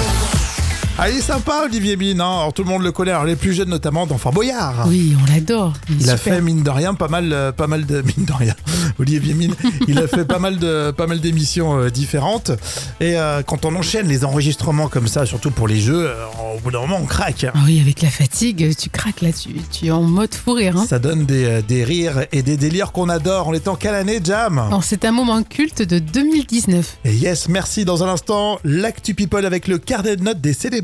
Ah, 0.97 1.11
il 1.11 1.17
est 1.17 1.21
sympa, 1.23 1.63
Olivier 1.65 1.97
Mine. 1.97 2.21
hein. 2.21 2.25
Alors, 2.39 2.53
tout 2.53 2.63
le 2.63 2.69
monde 2.69 2.85
le 2.85 2.93
connaît. 2.93 3.11
Alors, 3.11 3.25
les 3.25 3.35
plus 3.35 3.53
jeunes, 3.53 3.69
notamment, 3.69 4.07
d'Enfant 4.07 4.31
Boyard. 4.31 4.87
Oui, 4.87 5.17
on 5.21 5.33
l'adore. 5.35 5.73
Il 5.91 6.09
a 6.09 6.17
fait 6.17 6.41
mine 6.41 6.63
de 6.63 6.71
rien 6.71 6.95
pas 6.95 7.09
mal, 7.09 7.33
euh, 7.33 7.51
pas 7.51 7.67
mal 7.67 7.85
de 7.85 8.01
mine 8.17 8.25
de 8.25 8.33
rien. 8.33 8.55
Olivier 9.01 9.35
Mine, 9.35 9.55
il 9.89 9.99
a 9.99 10.07
fait 10.07 10.25
pas 10.25 10.39
mal 10.39 10.57
de, 10.57 10.93
pas 10.93 11.09
mal 11.09 11.19
d'émissions 11.21 11.77
euh, 11.81 11.91
différentes. 11.91 12.53
Et 13.01 13.19
euh, 13.19 13.43
quand 13.43 13.65
on 13.65 13.75
enchaîne 13.75 14.07
les 14.07 14.25
enregistrements 14.25 14.87
comme 14.87 15.09
ça, 15.09 15.27
surtout 15.27 15.51
pour 15.51 15.67
les 15.67 15.81
jeux, 15.81 16.13
au 16.57 16.61
bout 16.61 16.71
d'un 16.71 16.79
moment 16.83 16.99
on 17.03 17.07
craque. 17.07 17.45
Ah 17.53 17.59
oui, 17.67 17.81
avec 17.81 18.01
la 18.01 18.09
fatigue, 18.11 18.77
tu 18.77 18.89
craques 18.89 19.21
là, 19.21 19.33
tu, 19.33 19.49
tu 19.73 19.87
es 19.87 19.91
en 19.91 20.03
mode 20.03 20.33
fou 20.33 20.53
rire. 20.53 20.77
hein. 20.77 20.87
Ça 20.89 21.01
donne 21.01 21.27
des, 21.27 21.61
des 21.63 21.83
rires 21.83 22.27
et 22.31 22.43
des 22.43 22.57
délires 22.57 22.93
qu'on 22.93 23.09
adore. 23.09 23.49
On 23.49 23.53
est 23.53 23.67
en 23.67 23.75
quelle 23.75 23.97
année, 23.97 24.21
Jam? 24.23 24.63
C'est 24.83 25.05
un 25.05 25.13
moment 25.13 25.43
culte 25.43 25.83
de 25.83 25.99
2019. 25.99 26.99
Et 27.05 27.15
yes, 27.15 27.49
merci. 27.49 27.85
Dans 27.85 28.05
un 28.05 28.09
instant, 28.09 28.61
l'actu 28.63 29.15
people 29.15 29.45
avec 29.45 29.67
le 29.67 29.79
carnet 29.79 30.15
de 30.15 30.23
notes 30.23 30.41
des 30.41 30.53
célébrités. 30.55 30.84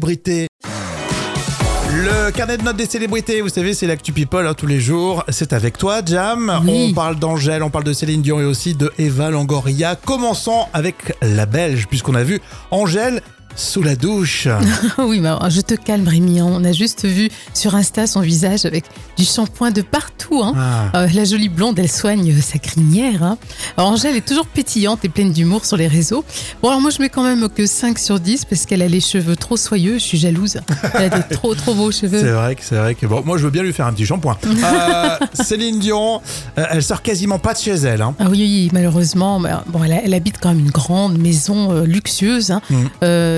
Le 1.92 2.30
carnet 2.30 2.56
de 2.56 2.62
notes 2.62 2.76
des 2.76 2.86
célébrités, 2.86 3.42
vous 3.42 3.48
savez, 3.48 3.74
c'est 3.74 3.86
l'actu 3.86 4.12
people 4.12 4.46
hein, 4.46 4.54
tous 4.54 4.66
les 4.66 4.80
jours. 4.80 5.24
C'est 5.28 5.52
avec 5.52 5.76
toi, 5.76 6.00
Jam. 6.04 6.60
Oui. 6.64 6.88
On 6.90 6.94
parle 6.94 7.16
d'Angèle, 7.16 7.62
on 7.62 7.70
parle 7.70 7.84
de 7.84 7.92
Céline 7.92 8.22
Dion 8.22 8.40
et 8.40 8.44
aussi 8.44 8.74
de 8.74 8.90
Eva 8.98 9.30
Longoria. 9.30 9.96
Commençons 9.96 10.66
avec 10.72 11.14
la 11.20 11.46
Belge, 11.46 11.86
puisqu'on 11.86 12.14
a 12.14 12.22
vu 12.22 12.40
Angèle 12.70 13.20
sous 13.56 13.82
la 13.82 13.94
douche. 13.96 14.48
oui, 14.98 15.20
je 15.48 15.60
te 15.60 15.74
calme, 15.74 16.08
Rémi. 16.08 16.40
hein. 16.40 16.46
On 16.48 16.64
a 16.64 16.72
juste 16.72 17.04
vu 17.04 17.28
sur 17.54 17.74
Insta 17.74 18.06
son 18.06 18.20
visage 18.20 18.64
avec 18.64 18.84
du 19.18 19.24
shampoing 19.24 19.70
de 19.70 19.82
partout. 19.82 20.40
hein. 20.42 20.54
Ah. 20.56 20.90
Euh, 21.02 21.08
la 21.14 21.24
jolie 21.24 21.48
blonde, 21.48 21.78
elle 21.78 21.90
soigne 21.90 22.34
sa 22.40 22.58
crinière. 22.58 23.22
hein. 23.22 23.38
Alors, 23.76 23.90
Angèle 23.90 24.16
est 24.16 24.26
toujours 24.26 24.46
pétillante 24.46 25.04
et 25.04 25.08
pleine 25.08 25.32
d'humour 25.32 25.64
sur 25.64 25.76
les 25.76 25.88
réseaux. 25.88 26.24
Bon, 26.62 26.68
alors 26.68 26.80
moi, 26.80 26.90
je 26.90 27.00
mets 27.02 27.08
quand 27.10 27.22
même 27.22 27.48
que 27.48 27.66
5 27.66 27.98
sur 27.98 28.18
10 28.20 28.44
parce 28.46 28.64
qu'elle 28.66 28.82
a 28.82 28.88
les 28.88 29.00
cheveux 29.00 29.36
trop 29.36 29.56
soyeux. 29.56 29.94
Je 29.94 30.04
suis 30.04 30.18
jalouse. 30.18 30.58
Elle 30.94 31.12
a 31.12 31.18
des 31.20 31.22
trop, 31.34 31.54
trop 31.54 31.74
beaux 31.74 31.90
C'est 31.92 32.02
cheveux. 32.08 32.32
vrai 32.32 32.54
que 32.54 32.62
c'est 32.64 32.76
vrai 32.76 32.94
que 32.94 33.06
bon, 33.06 33.22
moi 33.24 33.36
je 33.38 33.44
veux 33.44 33.50
bien 33.50 33.62
lui 33.62 33.72
faire 33.72 33.86
un 33.86 33.92
petit 33.92 34.06
shampoing. 34.06 34.38
Euh, 34.70 35.16
Céline 35.34 35.78
Dion, 35.80 36.20
euh, 36.58 36.64
elle 36.70 36.82
sort 36.82 37.02
quasiment 37.02 37.38
pas 37.38 37.54
de 37.54 37.58
chez 37.58 37.72
elle. 37.72 38.02
hein. 38.02 38.14
Ah 38.18 38.26
oui, 38.30 38.38
oui, 38.38 38.70
malheureusement, 38.72 39.40
bon, 39.66 39.82
elle, 39.84 40.14
habite 40.14 40.36
quand 40.40 40.50
même 40.50 40.60
une 40.60 40.70
grande 40.70 41.18
maison 41.18 41.82
luxueuse. 41.82 42.50
hein. 42.52 42.60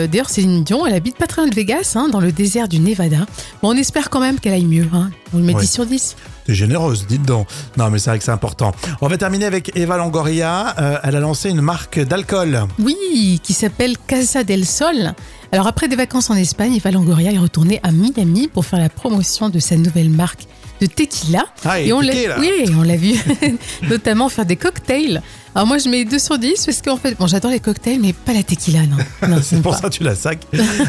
Euh, 0.02 0.06
D'ailleurs, 0.06 0.30
Céline 0.30 0.64
Dion, 0.64 0.87
elle 0.87 0.94
habite 0.94 1.16
pas 1.16 1.26
très 1.26 1.42
loin 1.42 1.50
de 1.50 1.54
Vegas, 1.54 1.92
hein, 1.97 2.09
dans 2.11 2.21
le 2.21 2.32
désert 2.32 2.68
du 2.68 2.78
Nevada. 2.78 3.26
Bon, 3.62 3.71
on 3.71 3.76
espère 3.76 4.11
quand 4.11 4.21
même 4.21 4.38
qu'elle 4.40 4.52
aille 4.52 4.66
mieux. 4.66 4.87
Hein. 4.92 5.11
On 5.32 5.38
lui 5.38 5.44
met 5.44 5.54
Ouais. 5.54 5.61
10 5.62 5.71
sur 5.73 5.87
10. 5.87 6.16
T'es 6.44 6.54
généreuse, 6.54 7.06
dites 7.06 7.23
donc. 7.23 7.47
Non, 7.76 7.88
mais 7.90 7.99
c'est 7.99 8.11
vrai 8.11 8.18
que 8.18 8.25
c'est 8.25 8.30
important. 8.32 8.73
On 9.00 9.09
va 9.09 9.16
terminer 9.16 9.44
avec 9.47 9.71
Eva 9.76 9.97
Longoria. 9.97 10.75
Euh, 10.78 10.99
elle 11.04 11.16
a 11.16 11.21
lancé 11.21 11.50
une 11.50 11.61
marque 11.61 12.00
d'alcool. 12.00 12.64
Oui, 12.80 13.40
qui 13.42 13.52
s'appelle 13.52 13.97
Casa 14.06 14.42
del 14.44 14.66
Sol. 14.66 15.14
Alors 15.52 15.66
après 15.66 15.87
des 15.88 15.97
vacances 15.97 16.30
en 16.30 16.35
Espagne, 16.35 16.75
Eva 16.75 16.90
Longoria 16.90 17.32
est 17.32 17.38
retournée 17.38 17.78
à 17.82 17.92
Miami 17.92 18.49
pour 18.49 18.64
faire 18.66 18.78
la 18.80 18.88
promotion 18.88 19.50
de 19.50 19.59
sa 19.59 19.76
nouvelle 19.76 20.11
marque 20.11 20.47
de 20.80 20.87
tequila. 20.87 21.44
Ah, 21.64 21.80
et 21.80 21.92
on 21.92 22.00
l'a, 22.00 22.12
tequila. 22.12 22.38
oui, 22.40 22.50
on 22.76 22.82
l'a 22.82 22.97
vu 22.97 23.14
notamment 23.88 24.28
faire 24.28 24.47
des 24.47 24.56
cocktails. 24.56 25.23
Alors 25.54 25.66
moi 25.66 25.76
je 25.76 25.88
mets 25.88 26.04
2 26.06 26.18
sur 26.18 26.38
10 26.38 26.64
parce 26.64 26.80
qu'en 26.80 26.97
fait, 26.97 27.14
bon 27.18 27.26
j'adore 27.26 27.50
les 27.50 27.61
cocktails 27.61 28.00
mais 28.00 28.14
pas 28.14 28.32
la 28.32 28.42
tequila 28.42 28.87
non. 28.87 28.97
non 29.28 29.38
C'est 29.42 29.61
pour 29.61 29.73
pas. 29.73 29.78
ça 29.82 29.88
que 29.90 29.94
tu 29.94 30.02
la 30.02 30.14
sacs. 30.14 30.40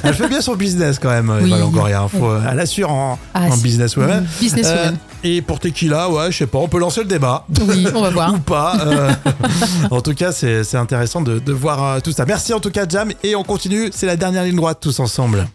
Elle 0.03 0.13
fait 0.13 0.29
bien 0.29 0.39
son 0.39 0.55
business 0.55 0.99
quand 0.99 1.09
même, 1.09 1.29
Oui. 1.41 1.49
Longoria. 1.49 2.07
Faut, 2.07 2.31
elle 2.49 2.59
assure 2.59 2.89
en, 2.89 3.19
Ah, 3.33 3.47
en 3.47 3.55
si. 3.57 3.61
businesswoman. 3.63 4.23
Mm, 4.23 4.27
businesswoman. 4.39 4.93
Euh, 4.93 5.25
et 5.25 5.41
pour 5.41 5.59
Tequila, 5.59 6.09
ouais, 6.09 6.31
je 6.31 6.37
sais 6.39 6.47
pas, 6.47 6.59
on 6.59 6.67
peut 6.69 6.79
lancer 6.79 7.01
le 7.01 7.07
débat. 7.07 7.45
Oui, 7.67 7.85
on 7.93 8.01
va 8.01 8.09
voir. 8.09 8.33
Ou 8.35 8.39
pas. 8.39 8.77
euh. 8.85 9.11
en 9.91 9.99
tout 10.01 10.13
cas, 10.13 10.31
c'est 10.31 10.63
c'est 10.63 10.77
intéressant 10.77 11.21
de, 11.21 11.39
de 11.39 11.51
voir 11.53 11.83
euh, 11.83 11.99
tout 11.99 12.11
ça. 12.13 12.25
Merci 12.25 12.53
en 12.53 12.59
tout 12.61 12.71
cas, 12.71 12.85
Jam. 12.87 13.11
Et 13.23 13.35
on 13.35 13.43
continue. 13.43 13.89
C'est 13.93 14.05
la 14.05 14.15
dernière 14.15 14.43
ligne 14.45 14.55
droite 14.55 14.77
tous 14.81 14.99
ensemble. 15.01 15.45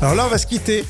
Alors 0.00 0.14
là, 0.14 0.24
on 0.26 0.30
va 0.30 0.38
se 0.38 0.46
quitter 0.46 0.84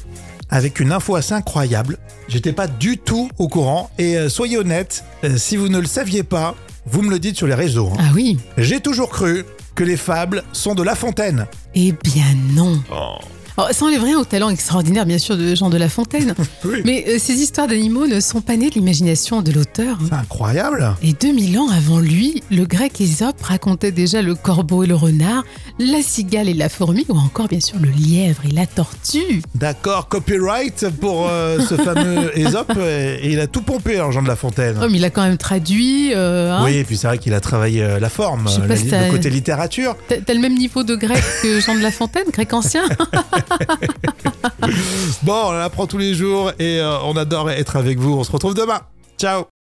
avec 0.51 0.79
une 0.79 0.93
info 0.93 1.17
assez 1.17 1.33
incroyable. 1.35 1.99
J'étais 2.29 2.53
pas 2.53 2.67
du 2.69 2.99
tout 2.99 3.29
au 3.39 3.49
courant. 3.49 3.91
Et 3.99 4.17
euh, 4.17 4.29
soyez 4.29 4.59
honnête, 4.59 5.05
euh, 5.25 5.37
si 5.37 5.57
vous 5.57 5.69
ne 5.69 5.79
le 5.79 5.87
saviez 5.87 6.23
pas, 6.23 6.55
vous 6.87 7.03
me 7.03 7.11
le 7.11 7.19
dites 7.19 7.37
sur 7.37 7.47
les 7.47 7.55
réseaux. 7.55 7.89
hein. 7.93 7.97
Ah 8.01 8.13
oui. 8.15 8.39
J'ai 8.59 8.81
toujours 8.81 9.09
cru 9.11 9.45
que 9.75 9.85
les 9.85 9.97
fables 9.97 10.43
sont 10.53 10.75
de 10.75 10.83
La 10.83 10.95
Fontaine. 10.95 11.47
Eh 11.75 11.93
bien 12.05 12.25
non. 12.55 12.81
Oh. 12.93 13.17
Alors, 13.57 13.71
ça 13.73 13.85
enlève 13.85 14.03
rien 14.03 14.19
au 14.19 14.25
talent 14.25 14.49
extraordinaire, 14.51 15.07
bien 15.07 15.19
sûr, 15.19 15.37
de 15.37 15.55
Jean 15.55 15.71
de 15.71 15.77
La 15.77 15.89
Fontaine. 15.89 16.35
Oui. 16.65 16.83
Mais 16.85 17.05
euh, 17.07 17.19
ces 17.21 17.35
histoires 17.35 17.69
d'animaux 17.69 18.07
ne 18.09 18.19
sont 18.19 18.41
pas 18.41 18.57
nées 18.57 18.69
de 18.69 18.75
l'imagination 18.75 19.43
de 19.43 19.53
l'auteur. 19.53 19.97
hein. 20.01 20.07
C'est 20.09 20.15
incroyable. 20.17 20.97
Et 21.03 21.13
2000 21.13 21.59
ans 21.61 21.69
avant 21.69 22.01
lui, 22.01 22.43
le 22.51 22.65
grec 22.65 23.01
Ésope 23.01 23.41
racontait 23.43 23.93
déjà 23.93 24.23
le 24.23 24.35
corbeau 24.35 24.83
et 24.83 24.87
le 24.89 24.97
renard, 24.97 25.45
la 25.79 26.03
cigale 26.03 26.49
et 26.49 26.55
la 26.55 26.69
fourmi, 26.69 27.05
ou 27.09 27.19
encore 27.19 27.49
bien 27.49 27.61
sûr 27.61 27.79
le 27.81 27.91
lièvre 27.91 28.43
et 28.49 28.53
la 28.53 28.67
tortue. 28.67 29.43
D'accord, 29.55 30.09
copyright 30.09 30.87
pour 31.01 31.27
euh, 31.29 31.59
ce 31.61 31.75
fameux 31.77 32.31
Aesop. 32.39 32.73
Et 32.79 33.31
il 33.33 33.41
a 33.41 33.47
tout 33.47 33.63
pompé, 33.63 33.99
hein, 33.99 34.11
Jean 34.13 34.23
de 34.23 34.29
La 34.29 34.37
Fontaine. 34.37 34.77
Oh, 34.81 34.87
mais 34.91 34.99
il 34.99 35.05
a 35.05 35.11
quand 35.11 35.23
même 35.23 35.37
traduit. 35.37 36.13
euh, 36.15 36.53
hein. 36.53 36.63
Oui, 36.65 36.77
et 36.77 36.85
puis 36.85 36.97
c'est 36.97 37.07
vrai 37.09 37.19
qu'il 37.19 37.35
a 37.35 37.41
travaillé 37.41 37.83
euh, 37.83 37.99
la 37.99 38.09
forme, 38.09 38.45
la- 38.69 38.77
si 38.77 38.85
le 38.91 39.11
côté 39.11 39.31
littérature. 39.31 39.97
T'as 40.09 40.35
le 40.35 40.41
même 40.41 40.57
niveau 40.57 40.85
de 40.85 40.95
grec 40.95 41.23
que 41.43 41.61
Jean 41.61 41.75
de 41.75 41.81
La 41.81 41.91
Fontaine, 41.91 42.25
grec 42.33 42.53
ancien 42.53 42.83
Bon, 45.23 45.43
on 45.49 45.53
apprend 45.53 45.87
tous 45.87 45.99
les 45.99 46.15
jours 46.15 46.53
et 46.59 46.81
on 47.05 47.17
adore 47.17 47.51
être 47.51 47.77
avec 47.77 47.99
vous. 47.99 48.15
On 48.15 48.25
se 48.25 48.33
retrouve 48.33 48.55
demain. 48.55 48.81
Ciao 49.19 49.45